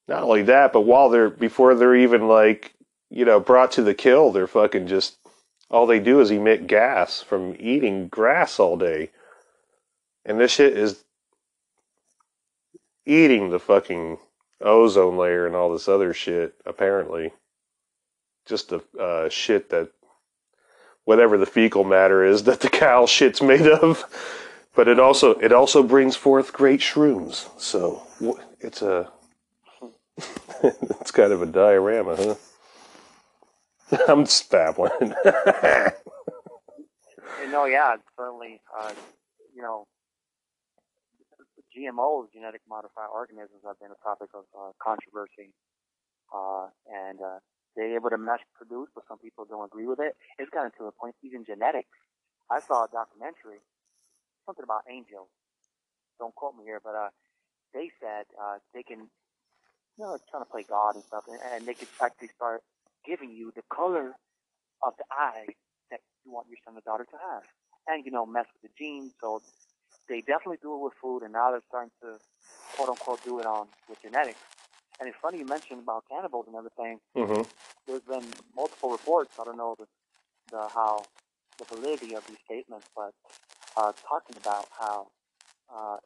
[0.07, 2.75] not only that but while they're before they're even like
[3.11, 5.19] you know brought to the kill they're fucking just
[5.71, 9.11] all they do is emit gas from eating grass all day.
[10.25, 11.05] And this shit is
[13.05, 14.19] eating the fucking
[14.61, 17.33] ozone layer and all this other shit apparently.
[18.47, 19.91] Just the uh, shit that
[21.09, 24.05] whatever the fecal matter is that the cow shit's made of.
[24.77, 27.49] But it also it also brings forth great shrooms.
[27.59, 28.07] So
[28.61, 29.11] it's a
[30.63, 32.35] it's kind of a diorama, huh?
[34.09, 35.15] I'm just babbling.
[37.51, 38.61] no, yeah, certainly.
[38.79, 38.93] Uh,
[39.57, 39.87] you know,
[41.75, 45.55] GMOs, genetic modified organisms, have been a topic of uh, controversy,
[46.35, 47.39] uh, and uh,
[47.79, 50.19] they're able to mass produce, but some people don't agree with it.
[50.37, 51.95] It's gotten to a point, even genetics.
[52.51, 53.63] I saw a documentary,
[54.45, 55.31] something about angels.
[56.19, 57.11] Don't quote me here, but uh,
[57.73, 59.07] they said uh, they can,
[59.95, 62.63] you know, trying to play God and stuff, and, and they could actually start
[63.07, 64.19] giving you the color
[64.83, 65.47] of the eye
[65.93, 67.47] that you want your son or daughter to have,
[67.87, 69.13] and you know, mess with the genes.
[69.21, 69.41] So
[70.09, 72.19] they definitely do it with food, and now they're starting to
[72.75, 74.41] quote unquote do it on with genetics.
[75.01, 76.99] And it's funny you mentioned about cannibals and everything.
[77.15, 77.43] hmm
[77.87, 78.27] There's been
[78.57, 79.31] multiple reports.
[79.41, 79.87] I don't know the,
[80.51, 81.05] the how
[81.59, 83.13] the validity of these statements, but
[83.77, 85.07] uh, talking about how
[85.75, 85.97] uh,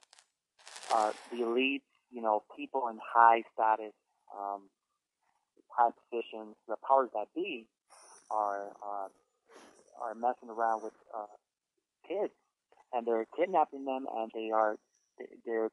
[0.93, 3.93] uh, the elites, you know, people in high status,
[4.37, 4.63] um,
[5.69, 7.67] high positions, the powers that be,
[8.31, 9.09] are uh,
[10.03, 11.27] are messing around with uh,
[12.09, 12.33] kids,
[12.93, 14.77] and they're kidnapping them, and they are
[15.47, 15.71] they're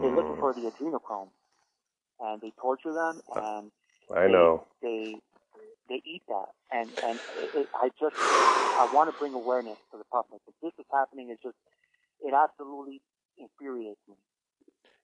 [0.00, 1.28] they're looking for the adrenochrome,
[2.22, 3.70] and they torture them, and
[4.14, 4.66] I they- know.
[4.82, 5.16] they
[5.88, 9.98] they eat that, and and it, it, I just I want to bring awareness to
[9.98, 10.40] the public.
[10.48, 11.56] If this is happening, it's just
[12.22, 13.00] it absolutely
[13.38, 14.14] infuriates me.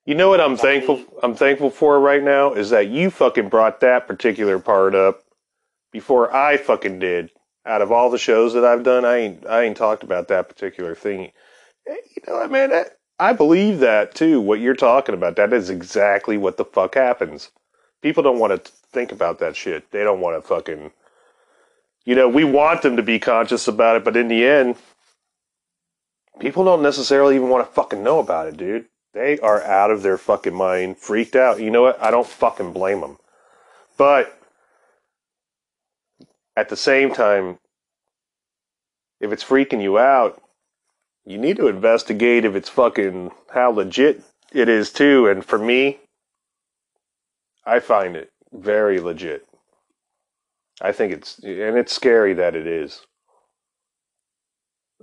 [0.05, 3.09] You know what I'm That thankful they- I'm thankful for right now is that you
[3.11, 5.21] fucking brought that particular part up
[5.91, 7.31] before I fucking did.
[7.65, 10.49] Out of all the shows that I've done, I ain't I ain't talked about that
[10.49, 11.31] particular thing.
[11.87, 12.69] Eh, You know what, man?
[12.71, 14.39] That, I believe that too.
[14.39, 17.51] What you're talking about, that is exactly what the fuck happens.
[18.01, 19.91] People don't want to think about that shit.
[19.91, 20.91] They don't want to fucking.
[22.05, 24.77] You know, we want them to be conscious about it, but in the end,
[26.39, 28.85] people don't necessarily even want to fucking know about it, dude.
[29.13, 31.59] They are out of their fucking mind, freaked out.
[31.59, 32.01] You know what?
[32.01, 33.17] I don't fucking blame them.
[33.97, 34.39] But
[36.55, 37.59] at the same time,
[39.19, 40.41] if it's freaking you out,
[41.25, 45.27] you need to investigate if it's fucking how legit it is too.
[45.27, 45.99] And for me,
[47.65, 49.45] I find it very legit.
[50.81, 53.01] I think it's, and it's scary that it is.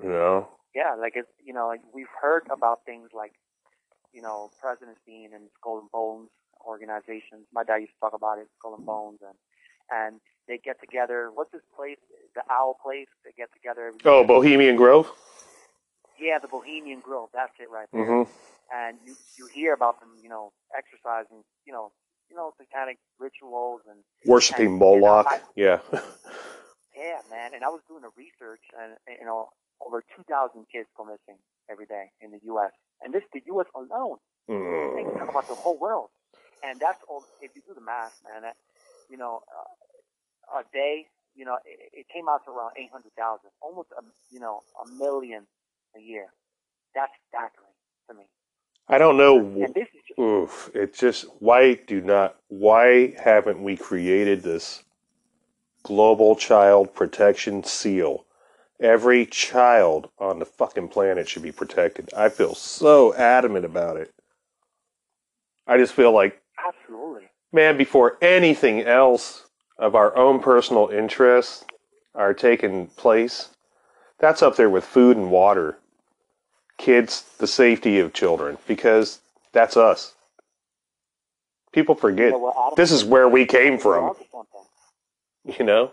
[0.02, 0.48] You know?
[0.74, 3.32] Yeah, like it's you know like we've heard about things like
[4.12, 6.28] you know presidents being in Skull and Bones
[6.66, 7.46] organizations.
[7.52, 9.36] My dad used to talk about it, Skull and Bones, and
[9.90, 11.30] and they get together.
[11.32, 11.96] What's this place?
[12.34, 13.06] The Owl Place.
[13.24, 13.86] They get together.
[13.88, 15.10] Every Oh, Bohemian Grove?
[16.20, 17.28] Yeah, the Bohemian Grove.
[17.32, 18.04] That's it right there.
[18.04, 18.30] Mm-hmm.
[18.74, 21.92] and you you hear about them, you know, exercising, you know,
[22.30, 25.26] you know, satanic rituals and Worshipping And- Moloch.
[25.32, 25.78] and yeah.
[26.96, 27.52] yeah, man.
[27.54, 29.50] And I was doing a research, and you know,
[29.84, 31.38] over two thousand kids go missing
[31.70, 32.72] every day in the U.S.
[33.02, 33.66] And this the U.S.
[33.74, 34.18] alone.
[34.48, 34.62] Think
[35.10, 35.28] Mm.
[35.28, 36.08] about the whole world,
[36.62, 37.24] and that's all.
[37.42, 38.54] If you do the math, man, that,
[39.10, 43.10] you know, uh, a day, you know, it, it came out to around eight hundred
[43.18, 45.46] thousand, almost a, you know, a million
[45.96, 46.26] a year.
[46.94, 47.72] That's staggering
[48.08, 48.24] to me.
[48.88, 49.38] I don't know.
[49.38, 50.70] And this is just, Oof.
[50.74, 54.84] It's just why do not why haven't we created this
[55.82, 58.24] global child protection seal?
[58.80, 62.12] Every child on the fucking planet should be protected.
[62.14, 64.12] I feel so adamant about it.
[65.66, 67.24] I just feel like, absolutely.
[67.52, 69.46] man, before anything else
[69.78, 71.64] of our own personal interests
[72.14, 73.48] are taking place,
[74.18, 75.78] that's up there with food and water.
[76.78, 79.20] Kids, the safety of children, because
[79.52, 80.14] that's us.
[81.72, 82.30] People forget.
[82.32, 85.56] Yeah, well, This is where we came from, We're onto something.
[85.58, 85.92] you know?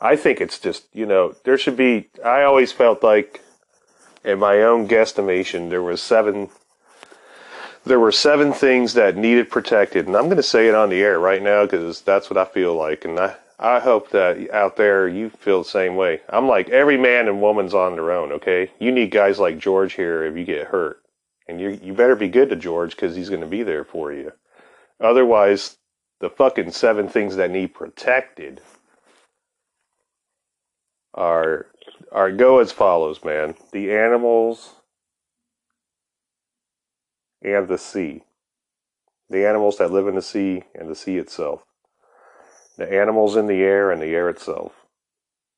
[0.00, 3.40] I think it's just, you know, there should be I always felt like
[4.24, 6.50] in my own guesstimation there was seven
[7.86, 11.02] there were seven things that needed protected and I'm going to say it on the
[11.02, 14.76] air right now cuz that's what I feel like and I I hope that out
[14.76, 16.20] there you feel the same way.
[16.28, 18.70] I'm like every man and woman's on their own, okay?
[18.80, 21.02] You need guys like George here if you get hurt.
[21.46, 24.12] And you you better be good to George cuz he's going to be there for
[24.12, 24.32] you.
[25.00, 25.78] Otherwise,
[26.20, 28.60] the fucking seven things that need protected
[31.12, 31.66] are
[32.10, 33.54] are go as follows, man.
[33.72, 34.74] The animals
[37.42, 38.22] and the sea.
[39.28, 41.64] The animals that live in the sea and the sea itself.
[42.78, 44.72] The animals in the air and the air itself.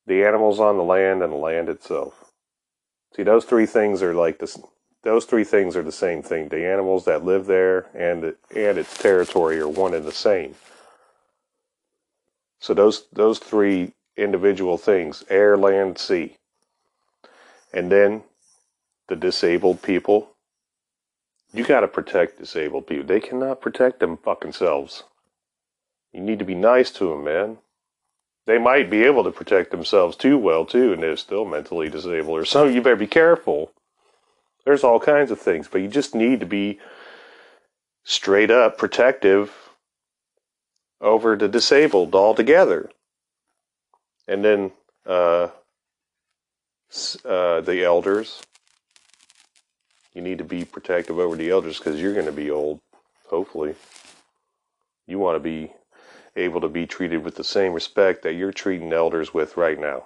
[0.06, 2.32] The animals on the land and the land itself.
[3.16, 4.58] See, those three things are like this.
[5.02, 6.48] Those three things are the same thing.
[6.48, 10.54] The animals that live there and and its territory are one and the same.
[12.60, 16.36] So those those three individual things: air, land, sea,
[17.72, 18.22] and then
[19.08, 20.30] the disabled people.
[21.52, 23.06] You got to protect disabled people.
[23.06, 25.04] They cannot protect them fucking selves.
[26.16, 27.58] You need to be nice to them, man.
[28.46, 32.38] They might be able to protect themselves too well too, and they're still mentally disabled
[32.38, 32.74] or something.
[32.74, 33.70] You better be careful.
[34.64, 36.80] There's all kinds of things, but you just need to be
[38.02, 39.52] straight up protective
[41.02, 42.90] over the disabled altogether.
[44.26, 44.72] And then
[45.04, 45.48] uh,
[47.26, 48.40] uh, the elders.
[50.14, 52.80] You need to be protective over the elders because you're going to be old,
[53.26, 53.74] hopefully.
[55.06, 55.72] You want to be
[56.36, 60.04] able to be treated with the same respect that you're treating elders with right now.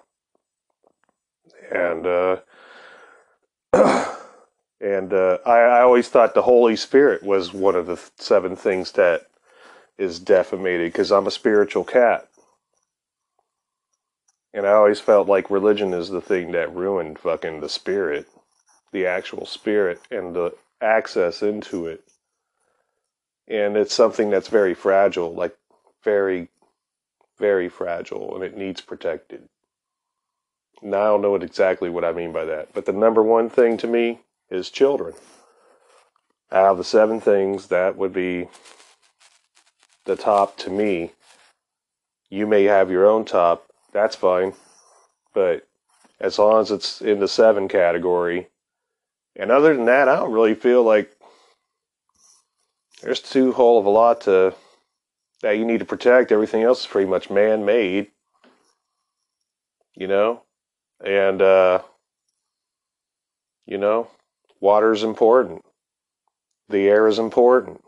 [1.73, 2.37] And uh,
[4.81, 8.93] and uh, I, I always thought the Holy Spirit was one of the seven things
[8.93, 9.27] that
[9.99, 12.29] is defamated because I'm a spiritual cat.
[14.53, 18.27] And I always felt like religion is the thing that ruined fucking the spirit,
[18.93, 22.03] the actual spirit, and the access into it.
[23.47, 25.57] And it's something that's very fragile, like
[26.03, 26.49] very,
[27.39, 29.49] very fragile, and it needs protected.
[30.83, 33.77] Now I don't know exactly what I mean by that, but the number one thing
[33.79, 35.15] to me is children.
[36.51, 38.49] Out of the seven things, that would be
[40.05, 41.13] the top to me.
[42.31, 44.55] You may have your own top, that's fine,
[45.35, 45.67] but
[46.19, 48.49] as long as it's in the seven category,
[49.37, 51.17] and other than that, I don't really feel like
[53.03, 54.55] there's too whole of a lot to
[55.43, 56.33] that you need to protect.
[56.33, 58.09] Everything else is pretty much man-made,
[59.95, 60.43] you know,
[61.05, 61.81] and uh,
[63.67, 64.09] you know,
[64.61, 65.65] water is important.
[66.69, 67.83] The air is important.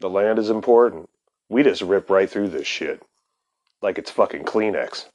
[0.00, 1.08] The land is important.
[1.48, 3.02] We just rip right through this shit
[3.82, 5.06] like it's fucking Kleenex.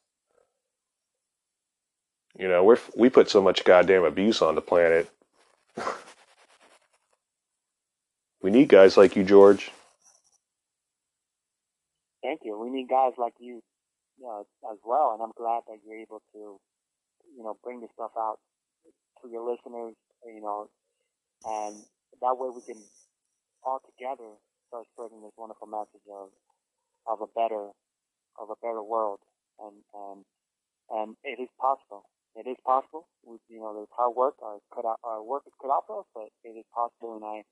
[2.38, 5.10] You know, we're we put so much goddamn abuse on the planet.
[8.42, 9.72] we need guys like you, George.
[12.66, 12.72] You.
[12.72, 13.62] We need guys like you
[14.26, 14.42] uh,
[14.72, 16.60] as well, and I'm glad that you're able to,
[17.36, 18.40] you know, bring this stuff out
[19.22, 19.96] to your listeners,
[20.26, 20.70] you know,
[21.46, 21.76] and
[22.22, 22.82] that way we can
[23.64, 24.38] all together
[24.68, 26.30] start spreading this wonderful message of
[27.08, 27.70] of a better
[28.40, 29.20] of a better world,
[29.60, 30.26] and and
[30.90, 32.06] and it is possible.
[32.36, 33.08] It is possible.
[33.24, 34.36] We, you know, there's hard work.
[34.44, 37.16] Our cut out, our work is cut out for us, but it is possible.
[37.16, 37.44] And I,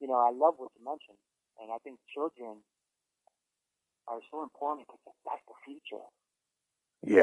[0.00, 1.18] you know, I love what you mentioned,
[1.58, 2.62] and I think children
[4.08, 6.04] are so important because that's the future.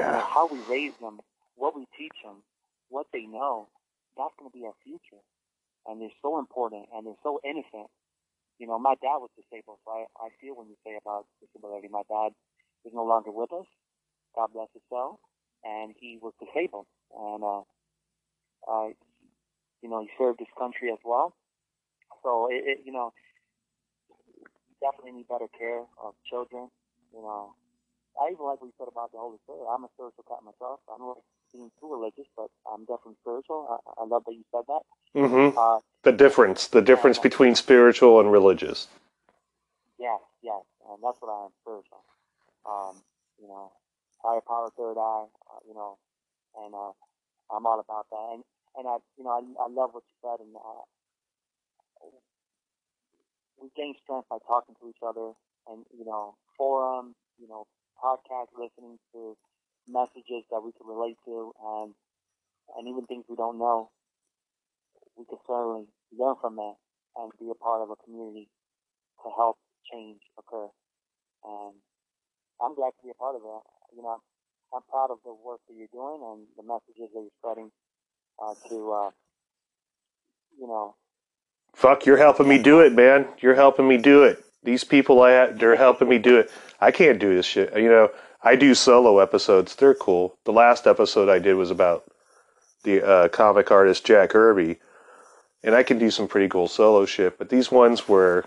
[0.04, 0.22] You know, Yeah.
[0.22, 1.22] how we raise them,
[1.56, 2.44] what we teach them,
[2.90, 3.70] what they know,
[4.18, 5.22] that's going to be our future.
[5.88, 7.90] And they're so important and they're so innocent.
[8.60, 11.88] You know, my dad was disabled, so I, I feel when you say about disability.
[11.90, 12.34] My dad
[12.86, 13.66] is no longer with us.
[14.36, 15.20] God bless his soul.
[15.64, 16.88] And he was disabled.
[17.18, 17.62] And, uh,
[18.70, 18.90] uh,
[19.82, 21.36] you know, he served his country as well.
[22.24, 23.14] So, it, it you know,
[24.82, 26.70] definitely need better care of children.
[27.14, 27.54] You know,
[28.20, 29.66] I even like what you said about the Holy Spirit.
[29.70, 30.82] I'm a spiritual cat myself.
[30.92, 31.24] I'm like
[31.54, 33.68] being too religious, but I'm definitely spiritual.
[33.72, 34.84] I, I love that you said that.
[35.16, 35.58] Mm-hmm.
[35.58, 38.88] Uh, The difference, the difference between spiritual and religious.
[40.00, 42.04] yes, yes, and that's what I am spiritual.
[42.66, 43.04] Um,
[43.42, 43.72] you know,
[44.24, 45.28] higher power, third eye.
[45.50, 45.98] Uh, you know,
[46.58, 46.94] and uh,
[47.54, 48.28] I'm all about that.
[48.36, 48.44] And
[48.78, 50.86] and I, you know, I, I love what you said, and uh,
[53.62, 55.34] we gain strength by talking to each other,
[55.68, 57.68] and you know, forums, you know,
[58.04, 59.38] podcast listening to
[59.88, 61.94] messages that we can relate to, and
[62.78, 63.92] and even things we don't know,
[65.18, 66.76] we can certainly learn from that
[67.18, 68.50] and be a part of a community
[69.24, 69.58] to help
[69.92, 70.70] change occur.
[71.44, 71.76] And
[72.62, 73.64] I'm glad to be a part of it.
[73.96, 74.20] You know,
[74.74, 77.72] I'm proud of the work that you're doing and the messages that you're spreading
[78.42, 79.12] uh, to, uh,
[80.58, 80.96] you know,
[81.74, 83.28] Fuck, you're helping me do it, man.
[83.40, 84.44] You're helping me do it.
[84.64, 86.52] These people I they're helping me do it.
[86.80, 87.76] I can't do this shit.
[87.76, 88.12] You know,
[88.44, 89.76] I do solo episodes.
[89.76, 90.38] They're cool.
[90.46, 92.04] The last episode I did was about
[92.84, 94.78] the uh, comic artist Jack Kirby,
[95.64, 97.38] and I can do some pretty cool solo shit.
[97.38, 98.46] But these ones where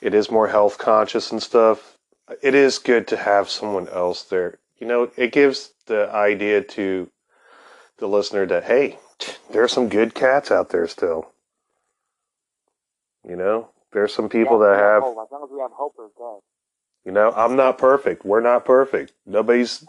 [0.00, 1.96] it is more health conscious and stuff,
[2.42, 4.58] it is good to have someone else there.
[4.78, 7.10] You know, it gives the idea to
[7.98, 8.98] the listener that hey,
[9.50, 11.32] there are some good cats out there still.
[13.28, 15.18] You know, there's some people that have hope.
[15.26, 16.40] As long as we have hope, we're good.
[17.04, 18.24] you know, I'm not perfect.
[18.24, 19.12] We're not perfect.
[19.26, 19.84] Nobody's,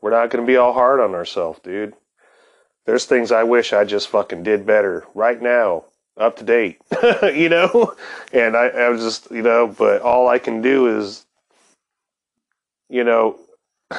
[0.00, 1.94] we're not going to be all hard on ourselves, dude.
[2.86, 5.84] There's things I wish I just fucking did better right now,
[6.16, 6.78] up to date,
[7.22, 7.94] you know?
[8.32, 11.26] And I, I was just, you know, but all I can do is,
[12.88, 13.38] you know,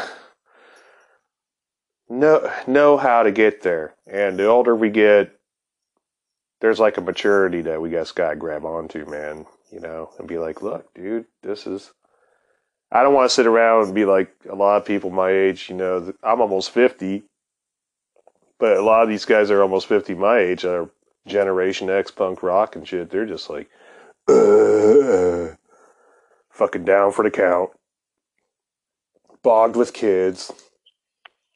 [2.09, 3.93] know, know how to get there.
[4.07, 5.38] And the older we get,
[6.61, 10.27] there's like a maturity that we just got to grab onto, man, you know, and
[10.27, 11.91] be like, look, dude, this is,
[12.91, 15.69] I don't want to sit around and be like a lot of people my age,
[15.69, 17.23] you know, I'm almost 50,
[18.59, 20.89] but a lot of these guys are almost 50 my age, are
[21.27, 23.09] Generation X punk rock and shit.
[23.09, 23.69] They're just like,
[26.49, 27.69] fucking down for the count,
[29.43, 30.51] bogged with kids,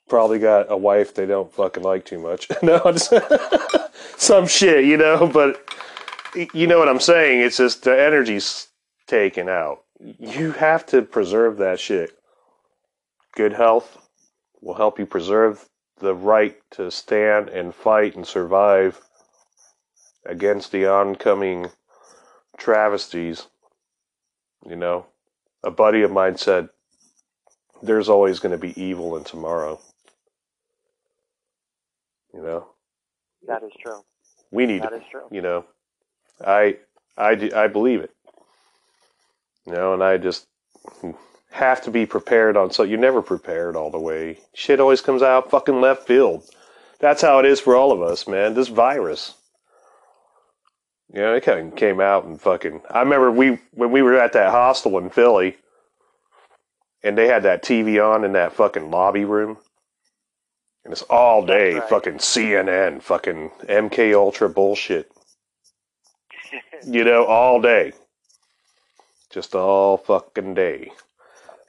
[0.09, 2.47] probably got a wife they don't fucking like too much.
[2.63, 3.13] no, just
[4.17, 5.27] some shit, you know.
[5.27, 5.61] But
[6.53, 7.41] you know what I'm saying?
[7.41, 8.67] It's just the energy's
[9.07, 9.83] taken out.
[9.99, 12.17] You have to preserve that shit.
[13.35, 13.97] Good health
[14.61, 15.67] will help you preserve
[15.99, 19.01] the right to stand and fight and survive
[20.25, 21.69] against the oncoming
[22.57, 23.47] travesties.
[24.65, 25.05] You know,
[25.63, 26.69] a buddy of mine said,
[27.81, 29.79] "There's always going to be evil in tomorrow."
[32.33, 32.67] You know,
[33.47, 34.01] That is true.
[34.51, 35.27] we need That is true.
[35.31, 35.65] you know?
[36.45, 36.77] I
[37.17, 38.11] i i believe it.
[39.65, 40.47] You know and i just
[41.51, 44.39] have to be prepared on so you're never prepared all the way.
[44.55, 46.43] Shit always comes out fucking left field.
[46.99, 48.53] That's how it is for all of us man.
[48.55, 49.35] This virus.
[51.13, 54.17] You know it kind of came out and fucking i remember we when we were
[54.19, 55.57] at that hostel in philly
[57.03, 59.57] and they had that tv on in that fucking lobby room
[60.83, 61.89] and it's all day right.
[61.89, 65.11] fucking cnn fucking mk ultra bullshit
[66.87, 67.93] you know, all day.
[69.29, 70.91] Just all fucking day.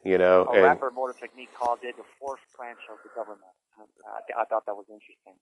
[0.05, 3.41] You know, A and rapper Immortal Technique called it the fourth branch of the government.
[4.07, 5.35] I, I thought that was interesting.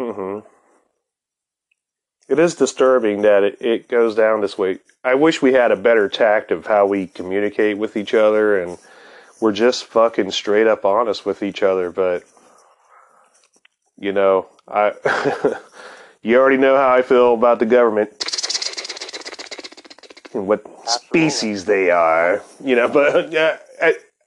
[0.00, 0.42] mhm.
[2.28, 4.78] it is disturbing that it, it goes down this way.
[5.04, 8.78] I wish we had a better tact of how we communicate with each other and
[9.40, 12.24] we're just fucking straight up honest with each other, but
[13.98, 14.92] you know, I
[16.22, 18.10] you already know how I feel about the government
[20.34, 23.58] and what species they are, you know, but yeah,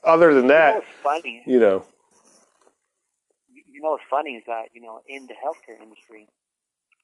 [0.04, 1.44] other than You know that, funny?
[1.46, 1.86] you know,
[3.52, 6.28] You know what's funny is that you know in the healthcare industry,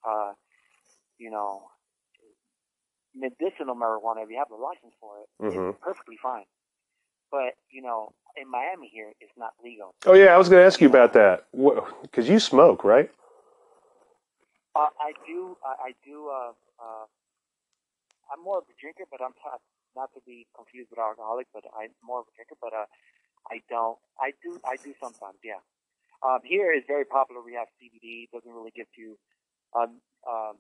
[0.07, 0.33] uh,
[1.17, 1.63] you know,
[3.15, 5.69] medicinal marijuana, if you have a license for it, Mhm.
[5.71, 6.45] it's perfectly fine.
[7.31, 9.95] But you know, in Miami here, it's not legal.
[10.05, 11.47] Oh yeah, I was going to ask you about that
[12.01, 13.09] because you smoke, right?
[14.75, 16.29] Uh, I do, I, I do.
[16.29, 17.05] Uh, uh,
[18.31, 19.61] I'm more of a drinker, but I'm not,
[19.95, 21.47] not to be confused with alcoholic.
[21.53, 22.85] But I'm more of a drinker, but uh,
[23.49, 23.97] I don't.
[24.19, 24.59] I do.
[24.65, 25.39] I do sometimes.
[25.43, 25.63] Yeah.
[26.23, 27.41] Um, here is very popular.
[27.41, 28.27] We have CBD.
[28.33, 29.17] Doesn't really get you.
[29.71, 30.55] Um, um,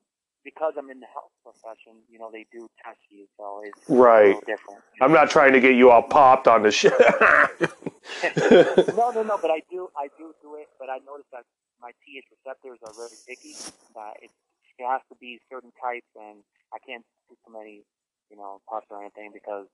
[0.45, 4.37] because I'm in the health profession, you know, they do test you, so it's Right.
[4.47, 4.83] different.
[5.01, 6.93] I'm not trying to get you all popped on the shit.
[8.91, 9.37] no, no, no.
[9.41, 10.69] But I do, I do do it.
[10.79, 11.45] But I noticed that
[11.81, 13.59] my TH receptors are very picky.
[13.95, 14.31] That it,
[14.79, 16.43] it has to be certain types, and
[16.73, 17.83] I can't do too many,
[18.31, 19.67] you know, puffs or anything because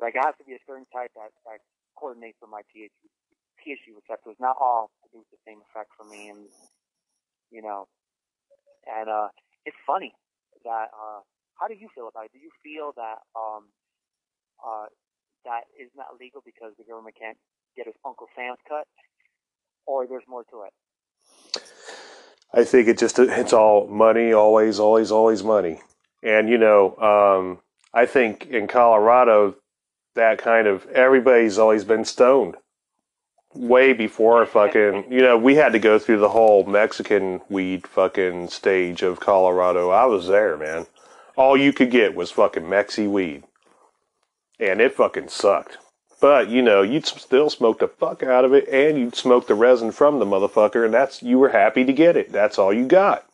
[0.00, 1.60] like it has to be a certain type that that
[1.98, 2.92] coordinates with my TH
[3.62, 4.36] THC receptors.
[4.40, 6.48] Not all produce the same effect for me, and
[7.50, 7.86] you know,
[8.88, 9.28] and uh,
[9.66, 10.14] it's funny
[10.64, 10.88] that.
[10.94, 11.20] uh
[11.60, 12.32] How do you feel about it?
[12.32, 13.68] Do you feel that um
[14.64, 14.86] uh
[15.44, 17.38] that is not legal because the government can't
[17.76, 18.86] get his Uncle Sam's cut,
[19.86, 20.72] or there's more to it.
[22.54, 25.80] I think it just it's all money, always, always, always money.
[26.22, 27.60] And you know, um,
[27.94, 29.56] I think in Colorado,
[30.14, 32.56] that kind of everybody's always been stoned.
[33.54, 38.48] Way before fucking, you know, we had to go through the whole Mexican weed fucking
[38.48, 39.90] stage of Colorado.
[39.90, 40.86] I was there, man.
[41.36, 43.44] All you could get was fucking Mexi weed,
[44.58, 45.76] and it fucking sucked.
[46.20, 49.54] But you know, you'd still smoke the fuck out of it, and you'd smoke the
[49.54, 52.32] resin from the motherfucker, and that's you were happy to get it.
[52.32, 53.26] That's all you got.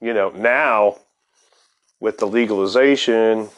[0.00, 0.98] You know, now
[2.00, 3.48] with the legalization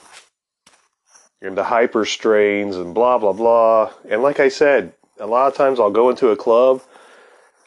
[1.41, 5.57] and the hyper strains and blah blah blah, and like I said, a lot of
[5.57, 6.83] times I'll go into a club,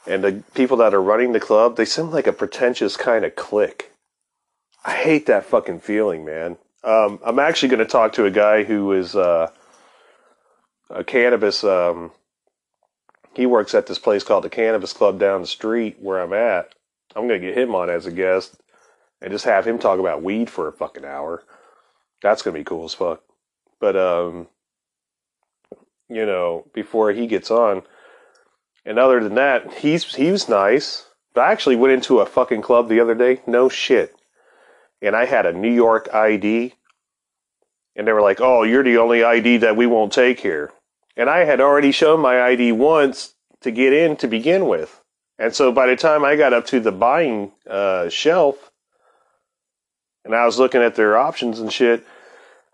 [0.05, 3.36] and the people that are running the club, they seem like a pretentious kind of
[3.36, 3.91] clique.
[4.84, 6.57] I hate that fucking feeling, man.
[6.84, 9.15] Um, I'm actually going to talk to a guy who is.
[9.15, 9.51] Uh,
[10.91, 12.11] a cannabis um
[13.34, 16.74] he works at this place called the cannabis club down the street where i'm at
[17.15, 18.57] i'm going to get him on as a guest
[19.22, 21.43] and just have him talk about weed for a fucking hour
[22.22, 23.24] that's going to be cool as fuck
[23.82, 24.48] but um
[26.08, 27.82] you know before he gets on
[28.86, 31.08] and other than that he's he was nice.
[31.34, 34.16] But i actually went into a fucking club the other day no shit.
[35.02, 36.74] And i had a new york id
[37.96, 40.72] and they were like, "Oh, you're the only ID that we won't take here."
[41.18, 45.04] And I had already shown my ID once to get in to begin with,
[45.38, 48.72] and so by the time I got up to the buying uh, shelf,
[50.24, 52.06] and I was looking at their options and shit,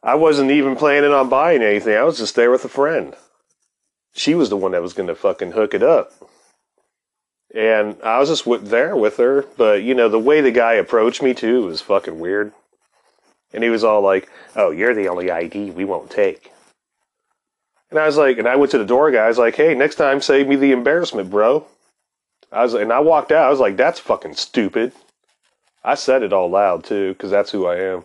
[0.03, 1.95] I wasn't even planning on buying anything.
[1.95, 3.15] I was just there with a friend.
[4.13, 6.11] She was the one that was going to fucking hook it up.
[7.53, 10.73] And I was just w- there with her, but you know the way the guy
[10.73, 12.51] approached me too was fucking weird.
[13.53, 16.51] And he was all like, "Oh, you're the only ID we won't take."
[17.89, 19.25] And I was like, and I went to the door guy.
[19.25, 21.65] I was like, "Hey, next time save me the embarrassment, bro."
[22.51, 23.47] I was, and I walked out.
[23.47, 24.91] I was like, "That's fucking stupid."
[25.83, 28.03] I said it all loud too, because that's who I am.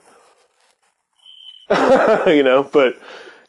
[2.26, 2.96] you know, but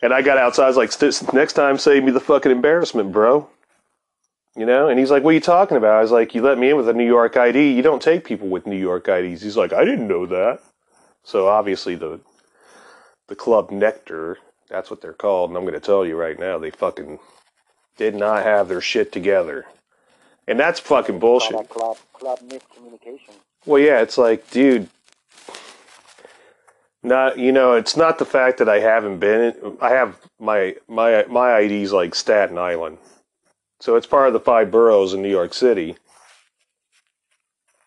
[0.01, 0.65] and I got outside.
[0.65, 3.49] I was like, "Next time, save me the fucking embarrassment, bro."
[4.55, 6.57] You know, and he's like, "What are you talking about?" I was like, "You let
[6.57, 7.71] me in with a New York ID.
[7.71, 10.59] You don't take people with New York IDs." He's like, "I didn't know that."
[11.23, 12.19] So obviously the
[13.27, 14.37] the club Nectar,
[14.69, 17.19] that's what they're called, and I'm going to tell you right now, they fucking
[17.97, 19.65] did not have their shit together,
[20.47, 21.69] and that's fucking bullshit.
[21.69, 23.35] club, club miscommunication.
[23.65, 24.89] Well, yeah, it's like, dude,
[27.03, 29.77] not you know, it's not the fact that I haven't been.
[29.81, 32.97] I have my my my ID's like Staten Island,
[33.79, 35.97] so it's part of the five boroughs in New York City.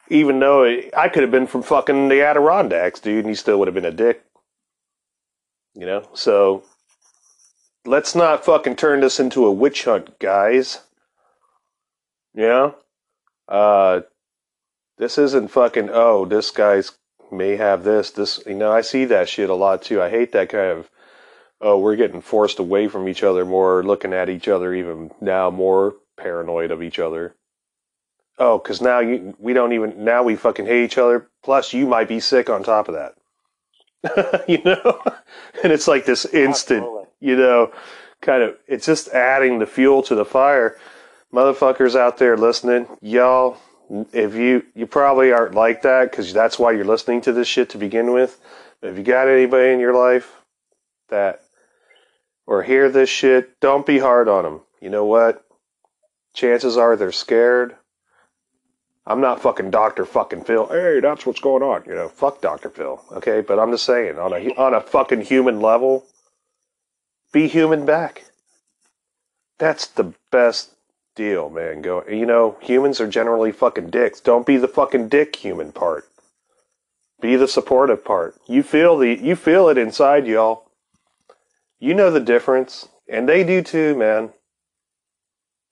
[0.08, 3.58] Even though it, I could have been from fucking the Adirondacks, dude, and he still
[3.58, 4.22] would have been a dick.
[5.74, 6.62] You know, so
[7.84, 10.80] let's not fucking turn this into a witch hunt, guys.
[12.34, 12.74] You know,
[13.48, 14.00] uh,
[14.98, 16.92] this isn't fucking oh this guy's
[17.32, 20.00] may have this this you know i see that shit a lot too.
[20.02, 20.90] I hate that kind of
[21.60, 25.50] oh we're getting forced away from each other more looking at each other even now
[25.50, 27.34] more paranoid of each other.
[28.38, 31.28] Oh because now you we don't even now we fucking hate each other.
[31.42, 33.14] Plus you might be sick on top of that.
[34.48, 35.02] You know?
[35.62, 37.06] And it's like this instant Absolutely.
[37.20, 37.72] you know
[38.20, 40.78] kind of it's just adding the fuel to the fire.
[41.32, 43.56] Motherfuckers out there listening y'all
[44.12, 47.70] if you you probably aren't like that because that's why you're listening to this shit
[47.70, 48.40] to begin with.
[48.80, 50.42] But if you got anybody in your life
[51.08, 51.42] that
[52.46, 55.44] or hear this shit don't be hard on them you know what?
[56.34, 57.76] Chances are they're scared.
[59.06, 60.66] I'm not fucking dr fucking phil.
[60.66, 62.08] Hey that's what's going on you know.
[62.08, 63.40] Fuck dr phil okay?
[63.40, 66.04] But i'm just saying on a on a fucking human level
[67.32, 68.24] be human back.
[69.58, 70.75] That's the best
[71.16, 71.82] deal, man.
[71.82, 74.20] Go, you know, humans are generally fucking dicks.
[74.20, 76.08] Don't be the fucking dick human part.
[77.20, 78.36] Be the supportive part.
[78.46, 80.70] You feel the, you feel it inside y'all.
[81.80, 84.30] You know the difference, and they do too, man.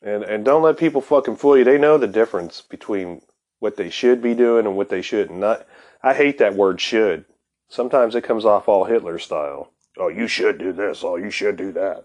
[0.03, 1.65] And and don't let people fucking fool you.
[1.65, 3.23] They know the difference between
[3.59, 5.39] what they should be doing and what they shouldn't.
[5.39, 5.67] Not,
[6.03, 7.25] I hate that word should.
[7.69, 9.73] Sometimes it comes off all Hitler style.
[9.97, 11.03] Oh, you should do this.
[11.03, 12.05] Oh, you should do that.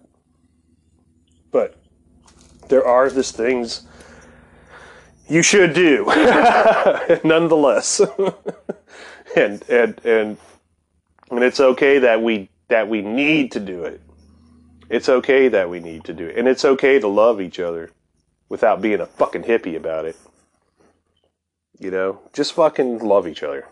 [1.51, 1.78] But
[2.69, 3.83] there are these things
[5.27, 6.05] you should do.
[7.23, 8.01] Nonetheless.
[9.35, 10.37] And and and
[11.29, 14.01] and it's okay that we that we need to do it.
[14.89, 16.37] It's okay that we need to do it.
[16.37, 17.91] And it's okay to love each other
[18.49, 20.17] without being a fucking hippie about it.
[21.77, 22.21] You know?
[22.33, 23.67] Just fucking love each other.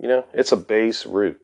[0.00, 0.24] You know?
[0.34, 1.40] It's a base root.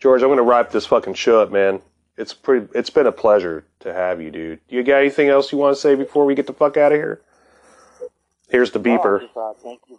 [0.00, 1.80] George i'm gonna wrap this fucking show up man
[2.16, 2.68] it's pretty.
[2.74, 4.60] It's been a pleasure to have you, dude.
[4.68, 6.98] You got anything else you want to say before we get the fuck out of
[6.98, 7.20] here?
[8.48, 9.20] Here's the No, beeper.
[9.20, 9.98] just, uh, thank you,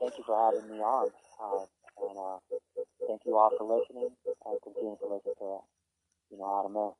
[0.00, 1.08] thank you for having me on,
[1.42, 1.64] uh,
[2.08, 2.38] and uh,
[3.06, 4.10] thank you all for listening.
[4.46, 5.58] and continue to listen to,
[6.30, 6.96] you know, Mill.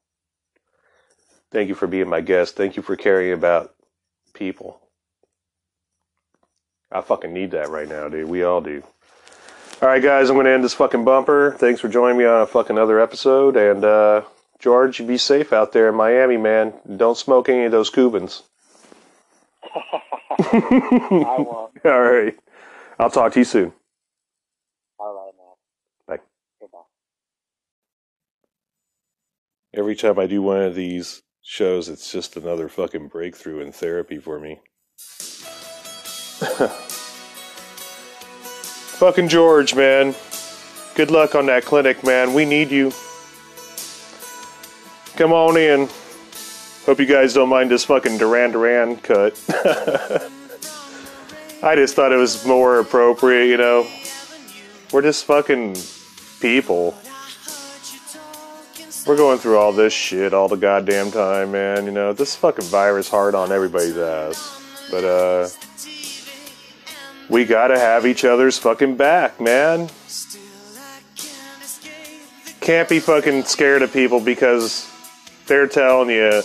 [1.50, 2.56] Thank you for being my guest.
[2.56, 3.74] Thank you for caring about
[4.32, 4.80] people.
[6.90, 8.28] I fucking need that right now, dude.
[8.28, 8.82] We all do.
[9.82, 10.30] All right, guys.
[10.30, 11.56] I'm gonna end this fucking bumper.
[11.58, 13.56] Thanks for joining me on a fucking other episode.
[13.56, 14.22] And uh,
[14.64, 16.72] George, be safe out there in Miami, man.
[16.96, 18.44] Don't smoke any of those Cubans.
[20.38, 21.72] I won't.
[21.84, 22.34] All right.
[22.98, 23.74] I'll talk to you soon.
[24.98, 26.16] All right, man.
[26.18, 26.24] Bye.
[26.58, 26.78] Goodbye.
[29.74, 34.16] Every time I do one of these shows, it's just another fucking breakthrough in therapy
[34.16, 34.60] for me.
[38.96, 40.14] fucking George, man.
[40.94, 42.32] Good luck on that clinic, man.
[42.32, 42.94] We need you.
[45.16, 45.88] Come on in.
[46.86, 49.40] Hope you guys don't mind this fucking Duran Duran cut.
[51.62, 53.86] I just thought it was more appropriate, you know.
[54.92, 55.76] We're just fucking
[56.40, 56.96] people.
[59.06, 61.84] We're going through all this shit all the goddamn time, man.
[61.86, 64.60] You know, this fucking virus hard on everybody's ass.
[64.90, 65.48] But, uh,
[67.28, 69.88] we gotta have each other's fucking back, man.
[72.60, 74.90] Can't be fucking scared of people because
[75.47, 76.42] they're telling you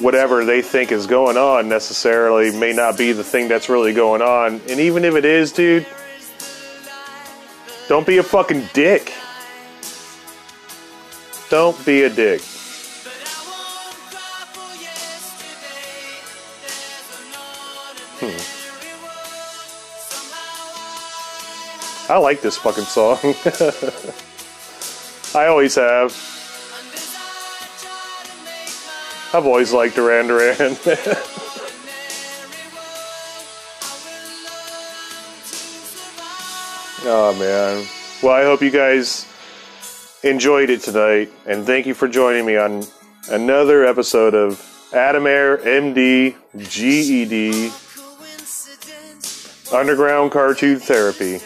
[0.00, 4.22] whatever they think is going on necessarily may not be the thing that's really going
[4.22, 4.60] on.
[4.68, 5.86] And even if it is, dude,
[7.88, 9.12] don't be a fucking dick.
[11.48, 12.42] Don't be a dick.
[18.18, 18.56] Hmm.
[22.12, 23.18] I like this fucking song.
[25.40, 26.35] I always have.
[29.32, 30.56] I've always liked Duran Duran.
[37.04, 37.86] oh man.
[38.22, 39.26] Well, I hope you guys
[40.22, 42.84] enjoyed it tonight, and thank you for joining me on
[43.30, 44.62] another episode of
[44.92, 47.72] Adam Air MD GED
[49.72, 51.40] Underground Cartoon Therapy.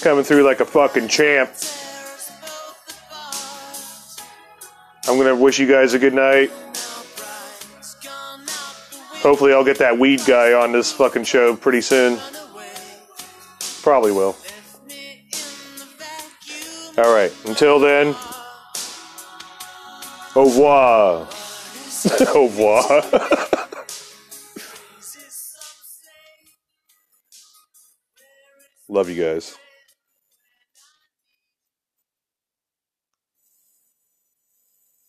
[0.00, 1.50] Coming through like a fucking champ.
[5.10, 6.50] I'm gonna wish you guys a good night.
[9.18, 12.16] Hopefully, I'll get that weed guy on this fucking show pretty soon.
[13.82, 14.36] Probably will.
[16.96, 18.14] Alright, until then,
[20.36, 21.26] au revoir.
[22.36, 23.02] au revoir.
[28.88, 29.56] Love you guys.